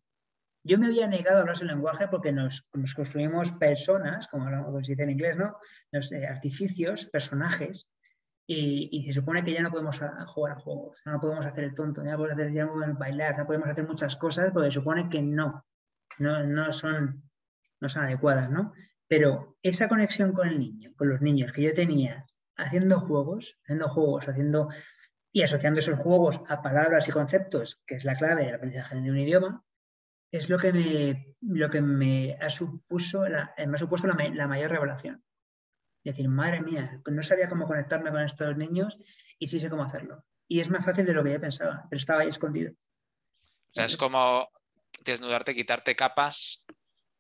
[0.64, 4.50] Yo me había negado a hablar su lenguaje porque nos, construimos personas, como,
[4.84, 5.56] se dice en inglés, ¿no?
[5.92, 7.88] Los eh, artificios, personajes,
[8.48, 12.04] y, se supone que ya no podemos jugar a juegos, no podemos hacer el tonto,
[12.04, 15.22] ya podemos, hacer, ya podemos bailar, no podemos hacer muchas cosas porque se supone que
[15.22, 15.64] no,
[16.18, 17.30] no, no, son,
[17.80, 18.74] no son adecuadas, ¿no?
[19.08, 22.26] Pero esa conexión con el niño, con los niños que yo tenía
[22.60, 24.70] haciendo juegos, haciendo juegos, haciendo
[25.32, 29.12] y asociando esos juegos a palabras y conceptos, que es la clave del aprendizaje de
[29.12, 29.64] un idioma,
[30.32, 34.72] es lo que me, lo que me ha, supuso la, me ha supuesto la mayor
[34.72, 35.24] revelación
[36.10, 38.98] decir, madre mía, no sabía cómo conectarme con estos niños
[39.38, 40.26] y sí sé cómo hacerlo.
[40.48, 42.72] Y es más fácil de lo que yo pensaba, pero estaba ahí escondido.
[42.72, 44.50] O sea, es como
[45.04, 46.66] desnudarte, quitarte capas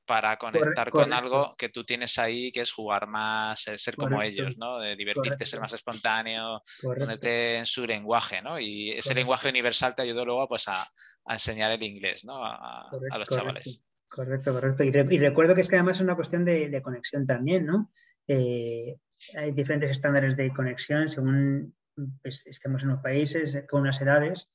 [0.10, 4.58] para conectar con algo que tú tienes ahí, que es jugar más, ser como ellos,
[4.58, 4.80] ¿no?
[4.80, 8.60] De divertirte, ser más espontáneo, ponerte en su lenguaje, ¿no?
[8.60, 10.84] Y ese lenguaje universal te ayudó luego pues, a,
[11.28, 12.44] enseñar el inglés, ¿no?
[12.44, 12.90] A,
[13.20, 13.84] los chavales.
[14.08, 14.84] Correcto, correcto.
[14.84, 17.92] Y, recuerdo que es que además es una cuestión de, de conexión también, ¿no?
[18.28, 18.98] Eh,
[19.38, 21.76] hay diferentes estándares de conexión según
[22.24, 24.50] pues, estemos en los países, con unas edades.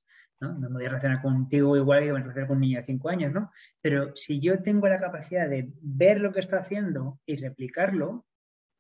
[0.53, 0.59] ¿No?
[0.59, 3.33] me voy a relacionar contigo igual que me relacionar con un niño de 5 años,
[3.33, 3.51] ¿no?
[3.81, 8.27] Pero si yo tengo la capacidad de ver lo que está haciendo y replicarlo,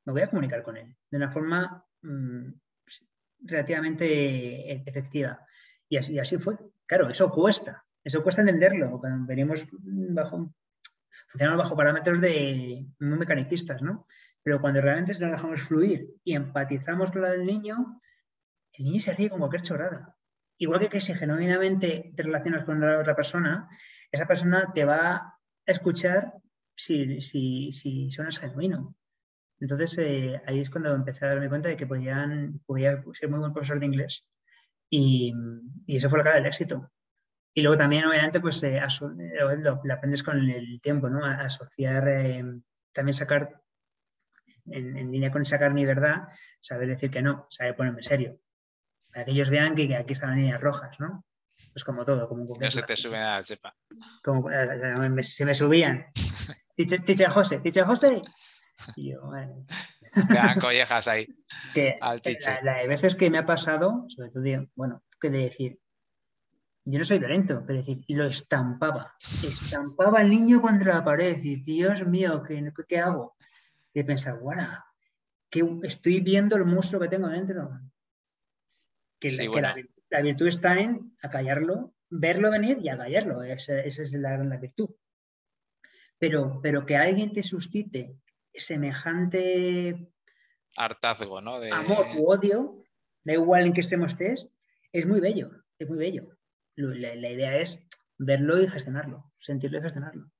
[0.04, 2.48] me voy a comunicar con él de una forma mm,
[3.40, 5.40] relativamente efectiva.
[5.88, 6.56] Y así, así fue.
[6.86, 7.84] Claro, eso cuesta.
[8.02, 8.98] Eso cuesta entenderlo.
[9.00, 10.54] Cuando venimos bajo,
[11.28, 14.06] funcionamos bajo parámetros de muy mecanicistas, ¿no?
[14.42, 18.00] Pero cuando realmente nos dejamos fluir y empatizamos con la del niño,
[18.74, 20.16] el niño se ríe como cualquier chorrada.
[20.58, 23.68] Igual que, si genuinamente te relacionas con la otra persona,
[24.10, 26.32] esa persona te va a escuchar
[26.76, 28.94] si, si, si suenas genuino.
[29.60, 33.38] Entonces eh, ahí es cuando empecé a darme cuenta de que podían, podía ser muy
[33.38, 34.26] buen profesor de inglés.
[34.90, 35.32] Y,
[35.86, 36.90] eso fue la cara del éxito.
[37.54, 38.80] Y luego también, obviamente, pues eh,
[39.58, 41.24] lo, aprendes con el tiempo, ¿no?
[41.24, 42.44] asociar, eh,
[42.92, 43.62] también sacar
[44.66, 46.28] en, línea con sacar mi verdad,
[46.60, 48.38] saber decir que no, saber ponerme serio.
[49.14, 51.24] Para que ellos vean que, aquí están las líneas rojas, ¿no?
[51.72, 53.74] Pues como todo, como No se te sube a la chepa.
[54.24, 56.06] Como, eh, se me subían.
[56.76, 58.20] Ticha José, Ticha José.
[58.96, 59.64] Y yo, bueno.
[60.28, 61.28] dan collejas ahí.
[61.72, 62.20] Que al
[62.62, 65.78] la, de veces que me ha pasado, sobre todo, bueno, que de decir,
[66.84, 69.14] yo no soy violento, pero decir, lo estampaba.
[69.42, 73.36] Estampaba al niño contra la pared y Dios mío, ¿qué, qué hago?
[73.94, 74.66] y pensar, bueno,
[75.48, 77.70] que estoy viendo el monstruo que tengo dentro.
[79.20, 79.30] Que,
[80.10, 83.42] la, virtud está en acallarlo, verlo venir y acallarlo.
[83.42, 84.90] Esa, esa es la gran virtud.
[86.18, 88.16] pero, pero que alguien te suscite
[88.52, 90.12] semejante
[90.76, 91.60] hartazgo, ¿no?
[91.60, 91.70] De...
[91.70, 92.84] Amor u odio,
[93.24, 94.48] da igual en qué extremo estés,
[94.92, 96.36] es muy bello, es muy bello.
[96.76, 97.78] La, la, idea es
[98.18, 100.30] verlo y gestionarlo, sentirlo y gestionarlo.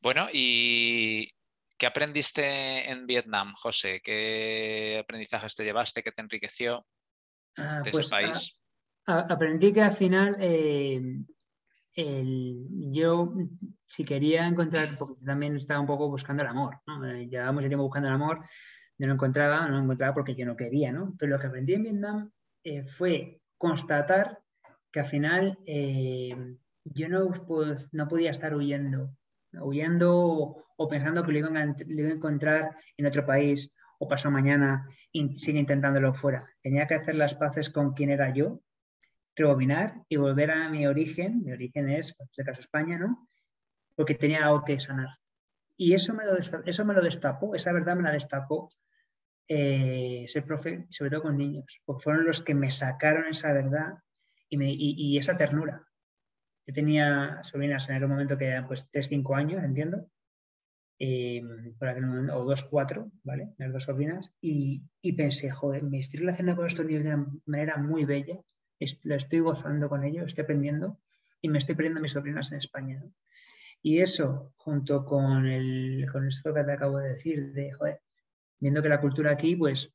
[0.00, 1.30] Bueno, ¿y
[1.78, 4.00] qué aprendiste en Vietnam, José?
[4.02, 6.02] ¿Qué aprendizajes te llevaste?
[6.02, 6.84] ¿Qué te enriqueció
[7.58, 8.58] ah, de ese pues, país?
[9.06, 11.22] aprendí que al final eh,
[11.96, 13.32] yo,
[13.86, 17.06] si quería encontrar, porque también estaba un poco buscando el amor, ¿no?
[17.06, 18.40] Eh, llevábamos el tiempo buscando el amor,
[18.98, 21.14] no lo encontraba, no lo encontraba porque yo no quería, ¿no?
[21.18, 22.30] Pero lo que aprendí en Vietnam
[22.64, 24.40] eh, fue constatar
[24.90, 29.16] que al final eh, yo no, pues, no podía estar huyendo,
[29.52, 34.32] huyendo o, pensando que lo iba, a, lo a, encontrar en otro país o pasado
[34.32, 36.48] mañana y sigue intentándolo fuera.
[36.62, 38.60] Tenía que hacer las paces con quién era yo
[39.36, 43.28] rebobinar y volver a mi origen, mi origen es, en este caso España, ¿no?
[43.96, 45.08] Porque tenía algo que sanar.
[45.76, 48.68] Y eso me lo, eso me lo destapó, esa verdad me la destapó
[49.48, 53.94] eh, ser profe, sobre todo con niños, porque fueron los que me sacaron esa verdad
[54.48, 55.84] y, esa ternura.
[56.66, 60.08] Yo tenía sobrinas en algún momento que eran pues 3, 5 años, entiendo,
[61.04, 63.54] eh, o 2, 4, ¿vale?
[63.58, 67.26] Las dos sobrinas, y, y, pensé, joder, me estoy relacionando con estos niños de una
[67.46, 68.38] manera muy bella
[69.02, 71.00] lo estoy gozando con ello, estoy aprendiendo
[71.40, 73.02] y me estoy perdiendo mis sobrinas en España.
[73.82, 78.00] Y eso, junto con, el, con esto que te acabo de decir, de, joder,
[78.58, 79.92] viendo que la cultura aquí, pues,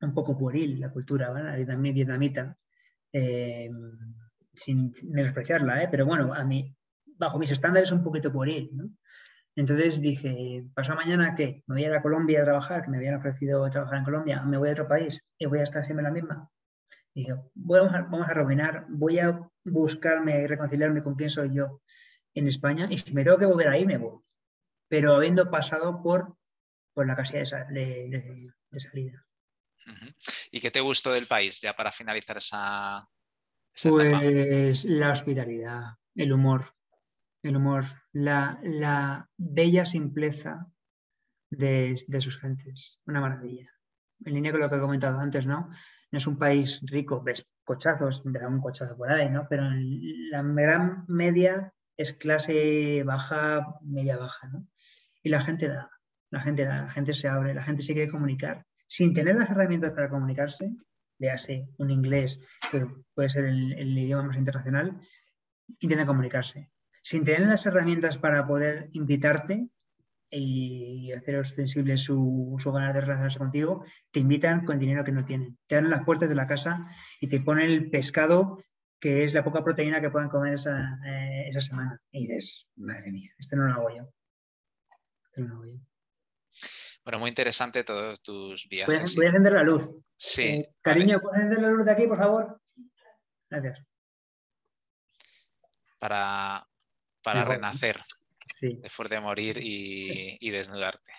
[0.00, 1.64] un poco pueril, la cultura, ¿vale?
[1.92, 2.56] Vietnamita,
[3.12, 3.70] eh,
[4.52, 5.88] sin menospreciarla, ¿eh?
[5.90, 6.74] pero bueno, a mí,
[7.16, 8.90] bajo mis estándares, un poquito pueril, ¿no?
[9.58, 11.64] Entonces dije, ¿pasó mañana qué?
[11.66, 12.84] ¿Me voy a ir a Colombia a trabajar?
[12.84, 14.40] Que me habían ofrecido trabajar en Colombia.
[14.44, 15.20] ¿Me voy a otro país?
[15.36, 16.48] ¿Y voy a estar siempre la misma?
[17.12, 21.82] Dije, vamos a, vamos a voy a buscarme y reconciliarme con quién soy yo
[22.34, 24.20] en España y si me tengo que volver ahí, me voy.
[24.86, 26.36] Pero habiendo pasado por,
[26.94, 29.26] por la casilla de, salida.
[30.52, 33.08] ¿Y qué te gustó del país, ya para finalizar esa,
[33.82, 36.77] pues la hospitalidad, el humor,
[37.42, 40.66] el humor, la, la bella simpleza
[41.50, 43.70] de, de, sus gentes, una maravilla.
[44.24, 45.70] En línea con lo que he comentado antes, ¿no?
[46.10, 49.46] no es un país rico, ves cochazos, ves un cochazo por ahí, ¿no?
[49.48, 49.64] Pero
[50.30, 54.66] la gran media es clase baja, media baja, ¿no?
[55.22, 55.90] Y la gente da,
[56.30, 58.64] la gente da, la gente se abre, la gente se quiere comunicar.
[58.86, 60.70] Sin tener las herramientas para comunicarse,
[61.30, 64.98] hace un inglés, que puede ser el, el idioma más internacional,
[65.80, 66.70] intenta comunicarse.
[67.08, 69.66] Sin tener las herramientas para poder invitarte,
[70.30, 75.24] y hacer ostensible su, su ganas de relacionarse contigo, te invitan con dinero que no
[75.24, 75.56] tienen.
[75.66, 76.86] Te dan las puertas de la casa
[77.18, 78.62] y te ponen el pescado
[79.00, 81.98] que es la poca proteína que pueden comer esa, eh, esa semana.
[82.12, 84.12] Y dices, madre mía, esto no lo hago yo.
[85.30, 85.78] Esto no lo hago yo.
[87.04, 89.16] Bueno, muy interesante todos tus viajes.
[89.16, 89.88] Voy a, encender la luz.
[90.14, 90.42] Sí.
[90.42, 92.60] Eh, cariño, ¿puedes encender la luz de aquí, por favor?
[93.48, 93.82] Gracias.
[95.98, 96.68] Para,
[97.22, 98.02] para renacer
[98.60, 101.12] después de morir y, desnudarte.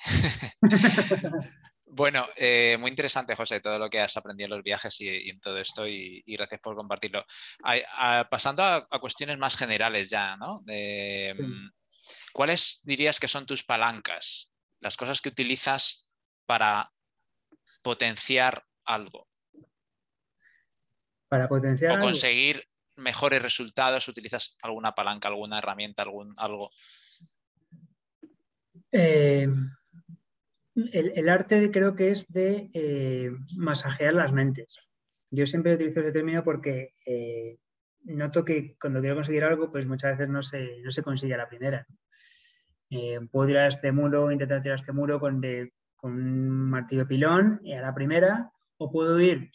[1.85, 5.39] bueno, eh, muy interesante, José, todo lo que has aprendido en los viajes y, en
[5.39, 7.25] todo esto y, gracias por compartirlo.
[8.29, 10.61] pasando a, cuestiones más generales ya, ¿no?
[10.65, 11.69] Mm,
[12.33, 14.53] ¿Cuáles dirías que son tus palancas?
[14.79, 16.09] Las cosas que utilizas
[16.45, 16.91] para
[17.81, 19.27] potenciar algo.
[21.27, 21.97] Para potenciar.
[21.97, 22.68] O conseguir
[22.99, 26.71] mejores resultados, utilizas alguna palanca, alguna herramienta, algún algo.
[28.91, 29.47] Eh,
[30.75, 34.77] el, arte creo que es de eh, masajear las mentes.
[35.31, 37.57] Yo siempre utilizo ese término porque eh,
[38.03, 41.37] noto que cuando quiero conseguir algo, pues muchas veces no se, no se consigue a
[41.37, 41.85] la primera.
[43.31, 45.41] puedo tirar este muro, intentar tirar este muro con,
[46.01, 49.51] un martillo pilón a la primera, o puedo ir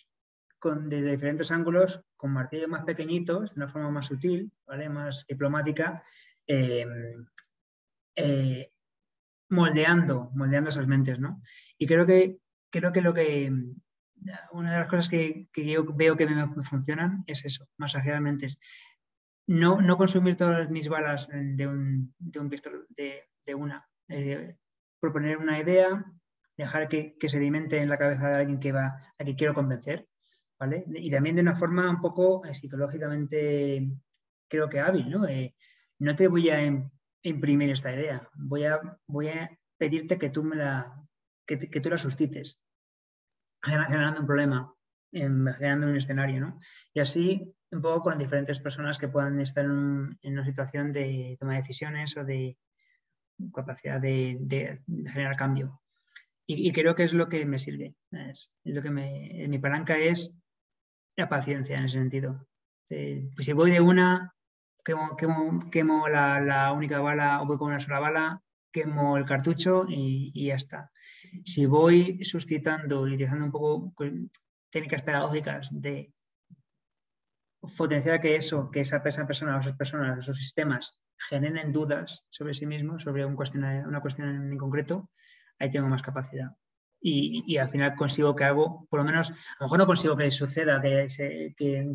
[0.73, 4.89] desde diferentes ángulos con martillos más pequeñitos, de una forma más sutil, ¿vale?
[4.89, 6.03] más diplomática,
[9.51, 11.43] moldeando, moldeando esas mentes, ¿no?
[11.79, 12.39] Y creo que,
[12.71, 13.53] creo que lo que,
[14.53, 18.59] una de las cosas que, yo veo que me, funcionan es eso, masajear mentes.
[19.47, 23.87] No, no consumir todas mis balas de un, de un pistol, de, de una.
[25.01, 26.05] proponer una idea,
[26.57, 30.09] dejar que, que sedimente en la cabeza de alguien que va, a que quiero convencer,
[30.59, 30.85] ¿vale?
[30.89, 33.89] Y también de una forma un poco eh, psicológicamente,
[34.49, 35.27] creo que hábil, ¿no?
[35.27, 35.55] Eh,
[35.99, 36.61] no te voy a
[37.23, 38.29] imprimir esta idea.
[38.35, 40.95] Voy a, voy a pedirte que tú, me la,
[41.47, 42.61] que, tú la suscites,
[43.63, 44.75] generando un problema,
[45.13, 46.41] generando un escenario.
[46.41, 46.61] ¿no?
[46.93, 51.53] Y así un poco con diferentes personas que puedan estar en, una situación de toma
[51.53, 52.57] de decisiones o de
[53.53, 55.81] capacidad de, generar cambio.
[56.47, 57.95] Y, creo que es lo que me sirve.
[58.11, 60.35] Es, lo que me, mi palanca es
[61.17, 62.47] la paciencia en ese sentido.
[62.89, 64.35] pues si voy de una,
[64.85, 65.17] quemo,
[65.71, 68.43] quemo, la, única bala o voy con una sola bala,
[68.73, 70.91] quemo el cartucho y, y ya está.
[71.45, 73.95] Si voy suscitando y utilizando un poco
[74.71, 76.13] técnicas pedagógicas de
[77.77, 80.99] potenciar que eso, que esa, persona o esas personas, esos sistemas
[81.29, 85.11] generen dudas sobre sí mismos, sobre un una cuestión en concreto,
[85.59, 86.51] ahí tengo más capacidad.
[87.07, 90.31] Y, al final consigo que algo, por lo menos, a lo mejor no consigo que
[90.31, 91.07] suceda, que,
[91.55, 91.95] que,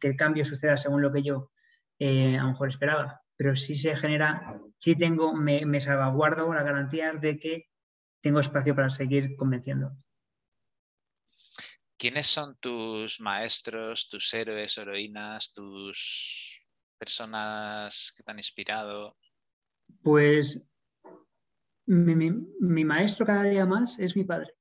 [0.00, 1.50] el cambio suceda según lo que yo
[1.98, 6.62] eh, a lo mejor esperaba, pero sí se genera, sí tengo, me, me salvaguardo la
[6.62, 7.66] garantía de que
[8.22, 9.90] tengo espacio para seguir convenciendo.
[11.98, 16.64] ¿Quiénes son tus maestros, tus héroes, heroínas, tus
[16.96, 19.16] personas que te han inspirado?
[20.02, 20.64] Pues
[21.86, 24.54] mi, maestro cada día más es mi padre,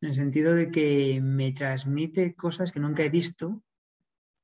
[0.00, 3.62] en el sentido de que me transmite cosas que nunca he visto,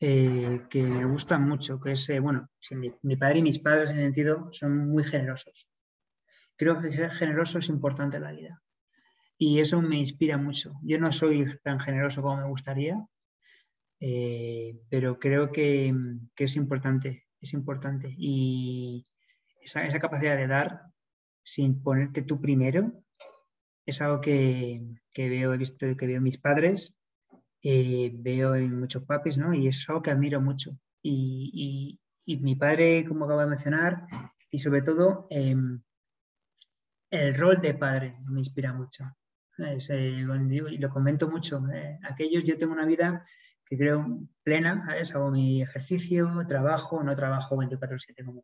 [0.01, 2.49] eh, que me gustan mucho, que es, eh, bueno,
[3.03, 5.69] mi, padre y mis padres en el sentido son muy generosos.
[6.57, 8.63] Creo que ser generoso es importante en la vida
[9.39, 10.75] y eso me inspira mucho.
[10.83, 13.05] Yo no soy tan generoso como me gustaría,
[13.99, 15.93] eh, pero creo que,
[16.37, 18.15] es importante, es importante.
[18.17, 19.05] Y
[19.61, 20.92] esa, capacidad de dar
[21.43, 22.93] sin ponerte tú primero
[23.87, 24.81] es algo que,
[25.17, 26.95] veo, he visto, que veo mis padres,
[27.63, 29.55] eh, veo en muchos papis, ¿no?
[29.55, 30.79] Y es algo que admiro mucho.
[31.03, 34.07] Y, mi padre, como acabo de mencionar,
[34.51, 35.83] y sobre todo em,
[37.11, 39.05] el rol de padre me inspira mucho.
[39.59, 40.25] Eh,
[40.71, 41.63] y lo comento mucho.
[41.73, 43.27] Eh, aquellos, yo tengo una vida
[43.73, 48.43] que creo plena, hago mi ejercicio, trabajo, no trabajo 24/7 como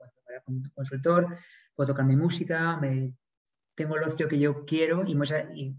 [0.74, 1.37] consultor,
[1.74, 3.12] puedo tocar mi música, me,
[3.74, 5.12] tengo el ocio que yo quiero y,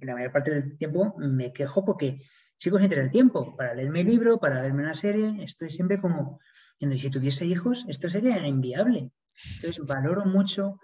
[0.06, 2.22] la mayor parte del tiempo me quejo porque
[2.60, 6.40] sigo sin tener tiempo para leerme el libro, para verme una serie, estoy siempre como,
[6.80, 9.10] si tuviese hijos, esto sería inviable.
[9.56, 10.80] Entonces valoro mucho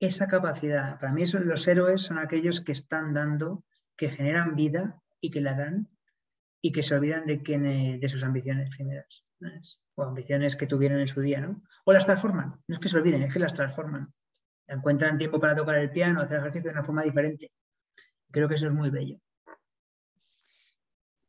[0.00, 0.98] esa capacidad.
[0.98, 3.62] Para mí los héroes son aquellos que están dando
[3.96, 5.88] que generan vida y que la dan
[6.62, 9.24] y que se olvidan de, de sus ambiciones primeras
[9.94, 11.62] o ambiciones que tuvieron en su día, ¿no?
[11.84, 14.06] O las transforman, no es que se olviden, es que las transforman.
[14.66, 17.50] Encuentran tiempo para tocar el piano, hacer ejercicio de una forma diferente.
[18.30, 19.18] Creo que eso es muy bello.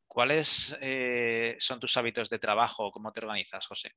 [0.07, 2.91] ¿Cuáles eh, son tus hábitos de trabajo?
[2.91, 3.91] ¿Cómo te organizas, José?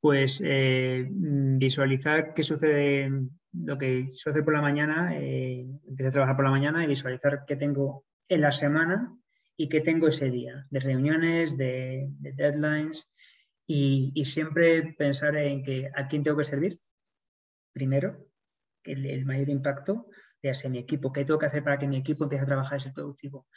[0.00, 3.10] Pues eh, visualizar qué sucede
[3.52, 7.44] lo que sucede por la mañana, eh, empiezo a trabajar por la mañana y visualizar
[7.46, 9.14] qué tengo en la semana
[9.60, 13.12] y qué tengo ese día, de reuniones, de, deadlines,
[13.66, 16.80] y, siempre pensar en que a quién tengo que servir,
[17.72, 18.28] primero,
[18.82, 20.06] que el, mayor impacto,
[20.40, 22.82] sea mi equipo, qué tengo que hacer para que mi equipo empiece a trabajar y
[22.82, 23.48] ser productivo.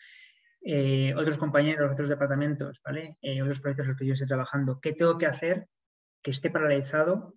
[0.63, 3.17] Eh, otros compañeros, otros departamentos, ¿vale?
[3.21, 5.67] Eh, otros proyectos en los que yo estoy trabajando, qué tengo que hacer
[6.23, 7.35] que esté paralizado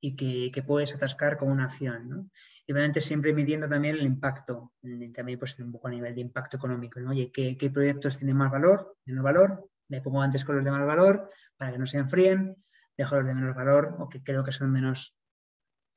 [0.00, 2.30] y que, puedes atascar con una acción.
[2.70, 4.74] Y obviamente siempre midiendo también el impacto,
[5.12, 7.00] también pues un poco a nivel de impacto económico.
[7.00, 7.10] ¿no?
[7.10, 9.68] Oye, ¿qué, proyectos tienen más valor, menos valor?
[9.88, 12.54] Me pongo antes con los de más valor para que no se enfríen,
[12.96, 15.16] dejo los de menos valor o que creo que son menos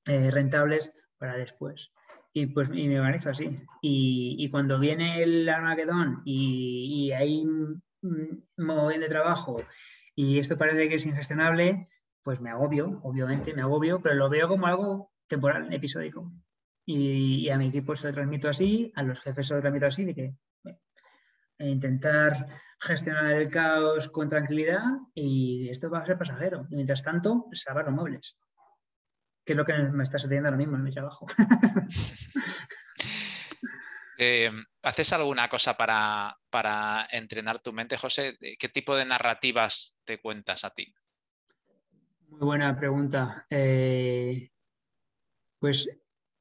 [0.05, 1.93] eh, rentables para después.
[2.34, 3.55] Y pues y me organizo así.
[3.84, 7.84] Y, cuando viene el Armagedón y, hay un
[8.57, 9.57] mogollón de trabajo
[10.15, 11.88] y esto parece que es ingestionable,
[12.24, 16.32] pues me agobio, obviamente me agobio, pero lo veo como algo temporal, episódico.
[16.86, 20.04] Y, a mi equipo se lo transmito así, a los jefes se lo transmito así,
[20.04, 20.36] de que
[21.60, 22.48] intentar
[22.80, 26.68] gestionar el caos con tranquilidad y esto va a ser pasajero.
[26.70, 28.38] Y mientras tanto, salvar los muebles,
[29.46, 31.26] que es lo que me está sucediendo ahora mismo en mi trabajo.
[34.16, 34.52] Eh,
[34.84, 38.38] ¿Haces alguna cosa para, para entrenar tu mente, José?
[38.60, 40.94] ¿Qué tipo de narrativas te cuentas a ti?
[42.30, 43.46] Muy buena pregunta.
[43.50, 44.52] Eh,
[45.60, 45.90] pues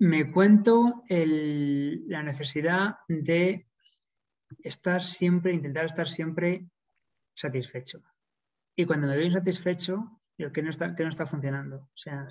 [0.02, 3.68] me cuento la necesidad de
[4.64, 6.66] estar siempre, intentar estar siempre
[7.36, 8.02] satisfecho.
[8.74, 11.76] Y cuando me veo insatisfecho, digo que no está, que no está funcionando.
[11.76, 12.26] O sea,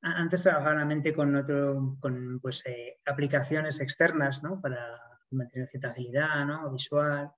[0.00, 4.58] antes trabajaba la mente con, otro, con pues, eh, aplicaciones externas ¿no?
[4.62, 4.98] para
[5.32, 6.72] mantener cierta agilidad ¿no?
[6.72, 7.30] visual.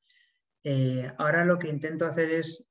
[0.63, 2.65] Eh, ahora lo que intento hacer es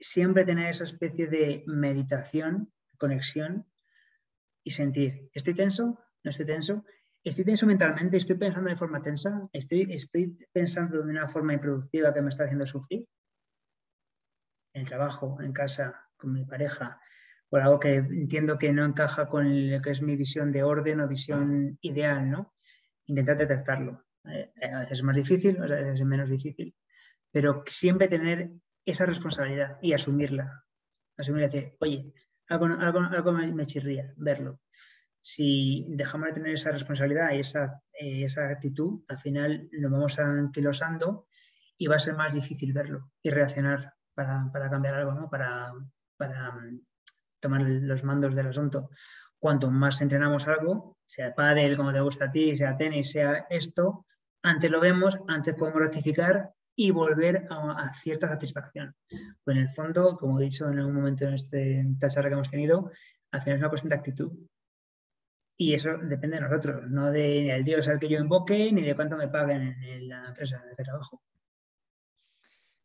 [0.00, 3.66] siempre tener esa especie de meditación, conexión
[4.66, 5.96] y sentir, ¿estoy tenso?
[6.24, 6.84] ¿No estoy tenso?
[7.22, 8.16] ¿Estoy tenso mentalmente?
[8.16, 9.48] ¿Estoy pensando de forma tensa?
[9.52, 13.06] ¿Estoy, estoy pensando de una forma improductiva que me está haciendo sufrir?
[14.72, 17.00] en el trabajo, en casa, con mi pareja,
[17.48, 21.00] por algo que entiendo que no encaja con lo que es mi visión de orden
[21.00, 22.54] o visión ideal, ¿no?
[23.06, 24.04] Intentar detectarlo.
[24.24, 26.74] Eh, a veces es más difícil, a veces es menos difícil,
[27.30, 28.50] pero siempre tener
[28.84, 30.64] esa responsabilidad y asumirla.
[31.16, 32.12] Asumir y decir, oye,
[32.48, 34.60] algo, algo, me, chirría verlo.
[35.20, 40.18] Si dejamos de tener esa responsabilidad y esa, eh, esa actitud, al final nos vamos
[40.18, 41.26] anquilosando
[41.76, 45.28] y va a ser más difícil verlo y reaccionar para, para cambiar algo, ¿no?
[45.28, 45.72] para,
[46.16, 46.80] para mm,
[47.40, 48.90] tomar los mandos del asunto.
[49.38, 54.06] Cuanto más entrenamos algo, sea pádel, como te gusta a ti, sea tenis, sea esto,
[54.42, 58.94] antes lo vemos, antes podemos rectificar y volver a, cierta satisfacción.
[59.42, 62.34] Pues en el fondo, como he dicho en algún momento en, este, esta charla que
[62.34, 62.90] hemos tenido,
[63.32, 64.32] al final es una cuestión de actitud.
[65.58, 69.16] Y eso depende de nosotros, no del Dios al que yo invoque ni de cuánto
[69.16, 71.22] me paguen en la empresa de trabajo.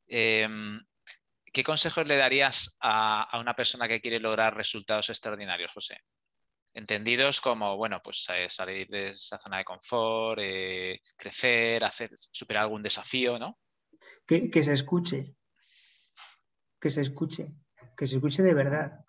[0.07, 0.81] Em,
[1.51, 5.97] ¿Qué consejos le darías a, una persona que quiere lograr resultados extraordinarios, José?
[6.73, 12.63] Entendidos como, bueno, pues eh, salir de esa zona de confort, eh, crecer, hacer, superar
[12.63, 13.59] algún desafío, ¿no?
[14.25, 15.35] Que, se escuche,
[16.79, 17.53] que se escuche,
[17.97, 19.03] que se escuche de verdad,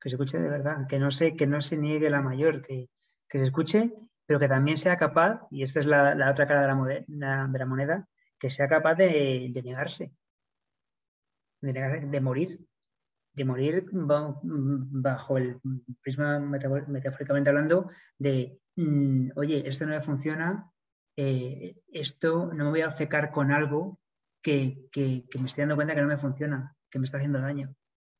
[0.00, 2.88] que se escuche de verdad, que no se, que no se niegue la mayor, que,
[3.30, 3.92] se escuche,
[4.26, 8.08] pero que también sea capaz, y esta es la, otra cara de la, moneda,
[8.38, 10.12] que sea capaz de negarse,
[11.60, 12.60] de, morir,
[13.34, 15.60] de morir bajo el
[16.02, 20.70] prisma metafóricamente hablando de, mm, oye, esto no me funciona,
[21.16, 24.00] eh, esto no me voy a obcecar con algo
[24.42, 27.74] que, me estoy dando cuenta que no me funciona, que me está haciendo daño.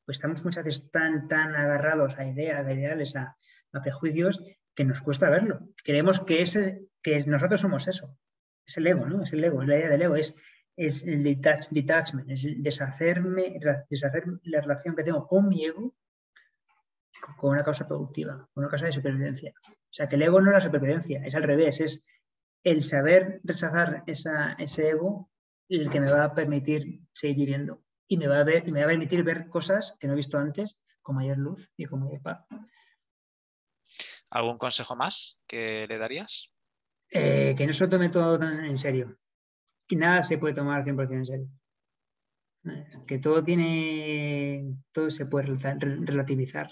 [0.05, 3.35] Pues estamos muchas veces tan, tan agarrados a ideas, a ideales, a,
[3.83, 4.41] prejuicios,
[4.75, 5.59] que nos cuesta verlo.
[5.83, 8.17] Creemos que, ese, que nosotros somos eso.
[8.65, 9.23] Es el ego, ¿no?
[9.23, 10.15] Es el ego, la idea del ego.
[10.15, 10.35] Es
[10.75, 13.59] es el detachment, es deshacerme,
[13.89, 15.95] deshacer la relación que tengo con mi ego
[17.37, 19.53] con una causa productiva, con una causa de supervivencia.
[19.67, 22.03] O sea, que el ego no es la supervivencia, es al revés, es
[22.63, 25.29] el saber rechazar ese ego
[25.79, 28.79] el que me va a permitir seguir viviendo y me va a, ver, y me
[28.79, 32.01] va a permitir ver cosas que no he visto antes con mayor luz y con
[32.01, 32.45] mayor paz.
[34.29, 36.53] ¿Algún consejo más que le darías?
[37.09, 39.17] Eh, que no se lo tome todo en serio
[39.87, 41.47] y nada se puede tomar 100% en serio.
[43.07, 46.69] Que todo tiene, todo se puede relativizar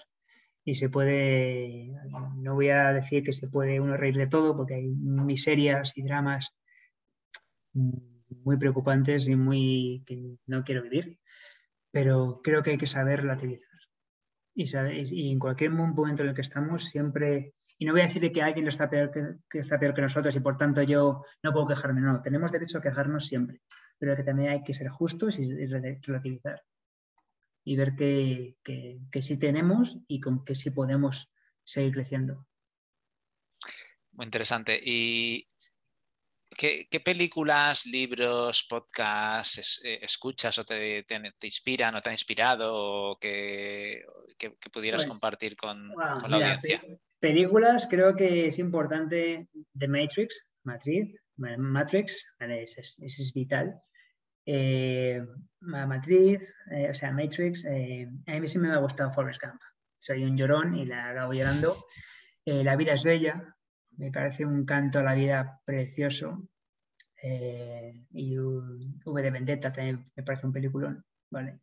[0.64, 1.92] y se puede,
[2.36, 6.04] no voy a decir que se puede uno reír de todo porque hay miserias y
[6.04, 6.56] dramas
[8.44, 11.20] muy preocupantes y muy que no quiero vivir,
[11.92, 13.68] pero creo que hay que saber relativizar.
[14.56, 14.66] Y,
[15.12, 18.42] y en cualquier momento en el que estamos, siempre y no voy a decir que
[18.42, 22.02] alguien está peor que, está peor que nosotros y por tanto yo no puedo quejarme.
[22.02, 23.62] No, tenemos derecho a quejarnos siempre,
[23.98, 26.62] pero que también hay que ser justos y, relativizar.
[27.64, 31.32] Y ver que, que, sí tenemos y con que sí podemos
[31.64, 32.46] seguir creciendo.
[34.12, 34.78] Muy interesante.
[34.84, 35.48] ¿Y
[36.60, 41.06] qué, películas, libros, podcasts eh, escuchas o te,
[41.44, 44.04] inspiran o te han inspirado o que,
[44.72, 46.84] pudieras pues, compartir con, la audiencia?
[47.20, 49.48] Películas, creo que es importante
[49.78, 53.82] The Matrix, Matrix, Matrix, es, es, vital.
[54.46, 55.24] Eh,
[55.62, 59.62] Matrix, eh, o sea, Matrix, eh, a mí sí me ha gustado Forrest Gump.
[59.98, 61.86] Soy un llorón y la acabo llorando.
[62.46, 63.56] la vida es bella,
[64.00, 66.48] me parece un canto a la vida precioso.
[67.22, 71.04] y V de Vendetta también me parece un peliculón.
[71.30, 71.60] ¿vale?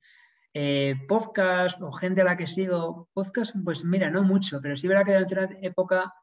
[0.54, 4.88] Eh, podcast o gente a la que sigo, podcast, pues mira, no mucho, pero sí
[4.88, 6.14] verá que de otra época,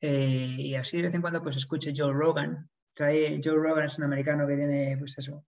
[0.00, 2.68] eh, y así de vez en cuando, pues escucho Joe Rogan.
[2.94, 5.46] Trae, Joe Rogan es un americano que tiene, pues eso,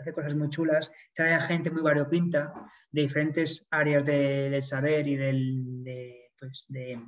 [0.00, 2.52] hace cosas muy chulas, trae a gente muy variopinta
[2.90, 7.00] de diferentes áreas del saber y del, de, pues, de,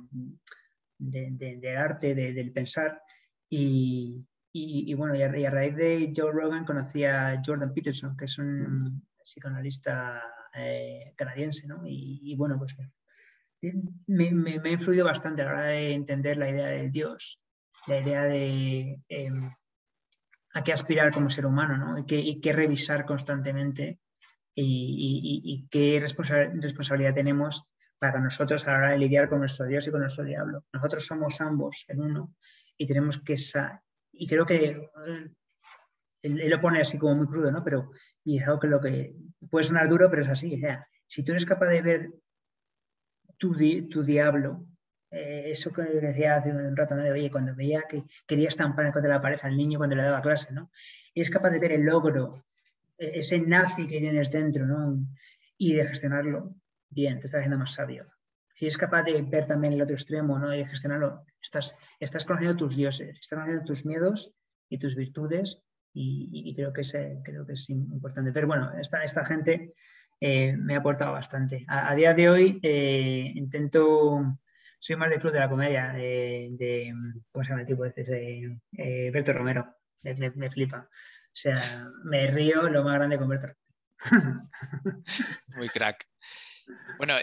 [1.77, 3.01] arte, del pensar.
[3.49, 8.37] Y, y, bueno, y a, raíz de Joe Rogan conocí a Jordan Peterson, que es
[8.37, 10.23] un psicoanalista
[10.55, 11.81] eh, canadiense, ¿no?
[11.85, 12.75] Y, bueno, pues
[14.07, 17.39] me, ha influido bastante a la hora de entender la idea del Dios,
[17.87, 19.49] la idea de em,
[20.53, 21.97] a qué aspirar como ser humano, ¿no?
[21.99, 23.99] Y qué, revisar constantemente
[24.55, 27.69] y, qué responsabilidad tenemos
[27.99, 30.63] para nosotros a la hora de lidiar con nuestro Dios y con nuestro diablo.
[30.73, 32.33] Nosotros somos ambos en uno
[32.77, 33.35] y tenemos que...
[34.13, 34.89] Y creo que
[36.21, 37.63] él, lo pone así como muy crudo, ¿no?
[37.63, 37.91] Pero
[38.23, 39.15] y es algo que lo que
[39.49, 40.61] puede sonar duro, pero es así.
[41.07, 42.09] si tú eres capaz de ver
[43.37, 43.55] tu,
[43.89, 44.65] tu diablo,
[45.11, 49.09] eh, eso que decía hace un rato, de, oye, cuando veía que quería estampar contra
[49.09, 50.71] la pared al niño cuando le daba clase, ¿no?
[51.13, 52.31] Y es capaz de ver el logro,
[52.97, 54.99] e, ese nazi que tienes dentro, ¿no?
[55.61, 56.55] y de gestionarlo
[56.89, 58.05] bien, te está haciendo más sabio.
[58.53, 60.53] Si es capaz de ver también el otro extremo ¿no?
[60.53, 64.33] y de gestionarlo, estás, estás conociendo tus dioses, estás conociendo tus miedos
[64.67, 65.63] y tus virtudes
[65.93, 66.91] y, creo, que es,
[67.23, 68.31] creo que es importante.
[68.31, 69.73] Pero bueno, esta, esta gente
[70.19, 71.65] eh, me ha aportado bastante.
[71.67, 74.37] A, día de hoy eh, intento,
[74.79, 76.93] soy más del club de la comedia, de,
[77.31, 78.03] ¿cómo se llama el tipo este?
[78.03, 80.87] De, eh, Berto Romero, me, flipa.
[80.89, 83.53] O sea, me río lo más grande con Berto.
[85.55, 86.05] Muy crack.
[86.97, 87.15] Bueno,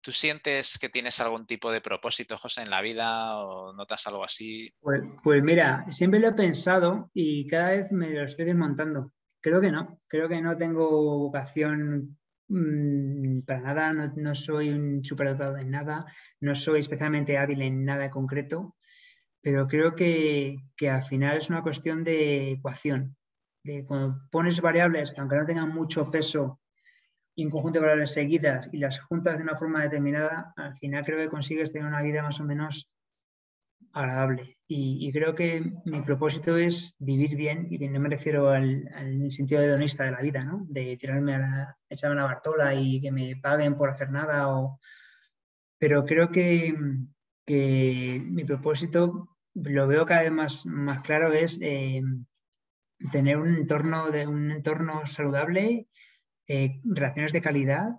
[0.00, 4.24] ¿tú sientes que tienes algún tipo de propósito, José, en la vida o notas algo
[4.24, 4.72] así?
[4.80, 9.12] Pues, pues mira, siempre lo he pensado y cada vez me lo estoy desmontando.
[9.40, 12.18] Creo que no, creo que no tengo vocación
[12.48, 16.04] mm, para nada, no, soy un superdotado en nada,
[16.40, 18.76] no soy especialmente hábil en nada concreto,
[19.40, 20.58] pero creo que,
[20.90, 23.16] al final es una cuestión de ecuación,
[23.62, 26.60] de cuando pones variables, aunque no tengan mucho peso,
[27.36, 31.04] y un conjunto de variables seguidas y las juntas de una forma determinada, al final
[31.04, 32.88] creo que consigues tener una vida más o menos
[33.92, 34.56] agradable.
[34.66, 38.90] Y, creo que mi propósito es vivir bien, y no me refiero al,
[39.30, 40.66] sentido hedonista de la vida, ¿no?
[40.68, 44.48] de tirarme a la, echarme a la bartola y que me paguen por hacer nada.
[44.48, 44.80] O...
[45.78, 46.74] Pero creo que,
[47.46, 52.02] que mi propósito, lo veo cada vez más, más claro, es eh,
[53.12, 55.86] tener un entorno, de, un entorno saludable,
[56.48, 57.96] eh, relaciones de calidad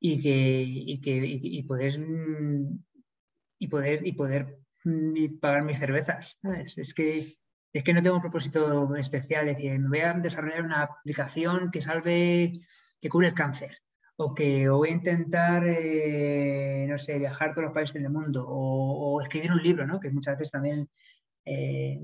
[0.00, 1.98] y, que, y, que, y poder,
[3.58, 6.38] y poder, y poder ni pagar mis cervezas.
[6.76, 7.36] Es, que,
[7.72, 11.70] es que no tengo un propósito especial, es decir, me voy a desarrollar una aplicación
[11.70, 12.60] que salve,
[13.00, 13.78] que cure el cáncer,
[14.16, 18.44] o que voy a intentar, eh, no sé, viajar a todos los países del mundo,
[18.48, 20.00] o, escribir un libro, ¿no?
[20.00, 20.88] que muchas veces también...
[21.44, 22.00] Eh,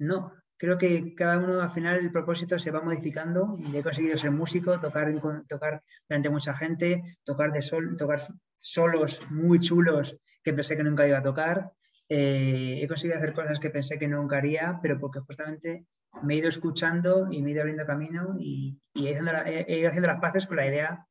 [0.00, 4.18] no, creo que cada uno al final el propósito se va modificando y he conseguido
[4.18, 5.12] ser músico, tocar,
[5.48, 8.26] tocar delante mucha gente, tocar de sol, tocar
[8.58, 11.72] solos muy chulos que pensé que nunca iba a tocar,
[12.08, 15.86] eh, he conseguido hacer cosas que pensé que nunca haría, pero porque justamente
[16.22, 20.20] me he ido escuchando y me he ido abriendo camino y, he, ido haciendo las
[20.20, 21.06] paces con la idea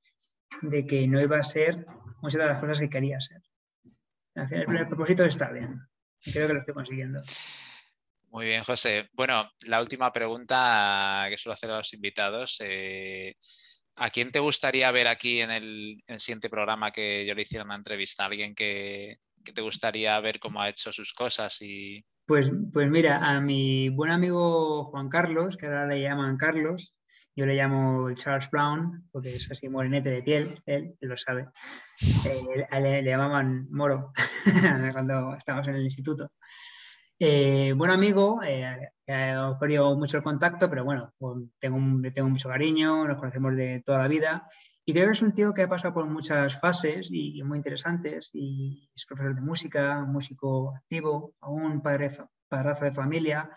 [0.62, 1.86] de que no iba a ser
[2.22, 3.42] muchas de las cosas que quería ser.
[4.36, 5.82] Al final, el propósito está bien.
[6.26, 7.22] Y creo que lo estoy consiguiendo.
[8.30, 9.10] Muy bien, José.
[9.14, 12.58] Bueno, la última pregunta que suelo hacer a los invitados.
[12.60, 13.36] Eh,
[13.96, 17.42] ¿A quién te gustaría ver aquí en el, en el, siguiente programa que yo le
[17.42, 18.26] hiciera una entrevista?
[18.26, 21.62] ¿Alguien que, que te gustaría ver cómo ha hecho sus cosas?
[21.62, 22.06] Y...
[22.26, 26.96] Pues, pues mira, a mi buen amigo Juan Carlos, que ahora le llaman Carlos,
[27.38, 31.48] yo le llamo Charles Brown, porque es así morenete de piel, él, lo sabe.
[32.26, 34.12] Eh, le, llamaban Moro
[34.92, 36.32] cuando estábamos en el instituto.
[37.20, 41.12] Eh, buen amigo, eh, hemos perdido mucho el contacto, pero bueno,
[41.60, 44.48] tengo, tengo mucho cariño, nos conocemos de toda la vida
[44.86, 48.30] y creo que es un tío que ha pasado por muchas fases y, muy interesantes
[48.34, 52.12] y es profesor de música, músico activo, aún padre,
[52.48, 53.50] padrazo de familia,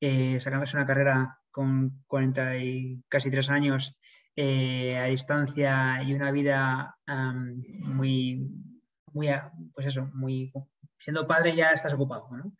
[0.00, 4.00] eh, sacándose una carrera con 40 y casi tres años
[4.34, 6.96] eh, a distancia y una vida
[7.80, 8.48] muy,
[9.12, 9.28] muy,
[9.74, 10.50] pues eso, muy,
[10.98, 12.54] siendo padre ya estás ocupado, ¿no?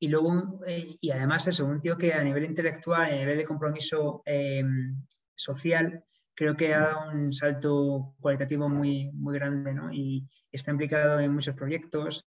[0.00, 3.44] Y luego, eh, y además es un tío que a nivel intelectual, a nivel de
[3.44, 4.96] compromiso em,
[5.34, 9.92] social, creo que ha dado un salto cualitativo muy, muy grande ¿no?
[9.92, 12.28] y está implicado en muchos proyectos.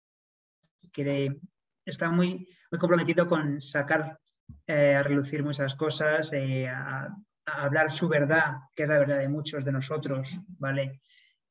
[0.92, 1.40] Quiere,
[1.84, 4.18] está muy, muy comprometido con sacar
[4.66, 7.08] eh, a relucir muchas cosas, eh, a,
[7.46, 11.00] hablar su verdad, que es la verdad de muchos de nosotros, ¿vale?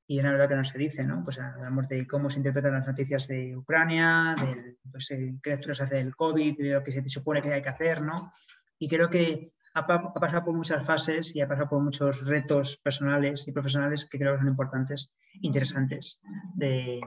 [0.08, 1.24] Y una verdad que no se dice, ¿no?
[1.24, 5.96] Pues hablamos de cómo se interpretan las noticias de Ucrania, de pues, qué lecturas hace
[5.96, 8.32] del COVID, de lo que se supone que hay que hacer, ¿no?
[8.78, 13.48] Y creo que ha, pasado por muchas fases y ha pasado por muchos retos personales
[13.48, 16.20] y profesionales que creo que son importantes, interesantes
[16.54, 17.02] de,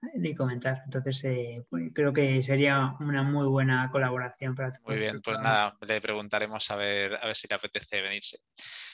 [0.00, 0.82] de comentar.
[0.84, 5.76] Entonces, eh, pues, creo que sería una muy buena colaboración para Muy bien, pues nada,
[5.86, 8.38] le preguntaremos a ver, a ver si le apetece venirse.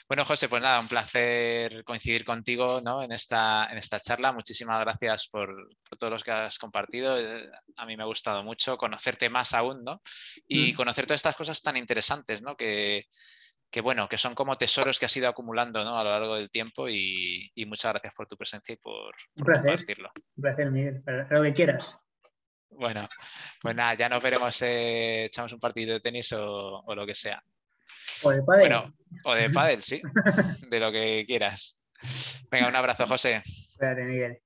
[0.07, 3.03] Bueno, José, pues nada, un placer coincidir contigo ¿no?
[3.03, 4.31] en, esta, en esta charla.
[4.31, 7.17] Muchísimas gracias por, por todos los que has compartido.
[7.17, 10.01] Eh, a mí me ha gustado mucho conocerte más aún, ¿no?
[10.47, 10.75] Y mm.
[10.75, 12.55] conocer todas estas cosas tan interesantes, ¿no?
[12.55, 13.05] Que,
[13.69, 15.97] que bueno, que son como tesoros que has ido acumulando ¿no?
[15.97, 20.11] a lo largo del tiempo y, muchas gracias por tu presencia y por, compartirlo.
[20.35, 21.97] Un placer, Miguel, para lo que quieras.
[22.69, 23.07] Bueno,
[23.61, 27.41] pues nada, ya nos veremos, eh, echamos un partido de tenis o, lo que sea.
[28.23, 28.69] O de pádel.
[28.69, 28.93] Bueno,
[29.25, 30.01] o de pádel, sí,
[30.69, 31.79] de lo que quieras.
[32.51, 33.41] Venga, un abrazo, José.
[33.45, 34.39] Espérate, Miguel.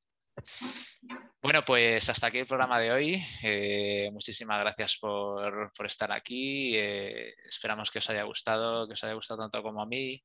[1.42, 3.24] Bueno, pues hasta aquí el programa de hoy.
[3.44, 6.74] Eh, muchísimas gracias por, estar aquí.
[6.76, 10.22] Eh, esperamos que os haya gustado, que os haya gustado tanto como a mí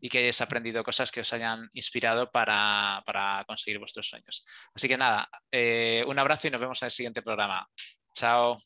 [0.00, 3.02] y que hayáis aprendido cosas que os hayan inspirado para,
[3.46, 4.44] conseguir vuestros sueños.
[4.74, 5.28] Así que nada,
[6.06, 7.66] un abrazo y nos vemos en el siguiente programa.
[8.14, 8.60] Chao.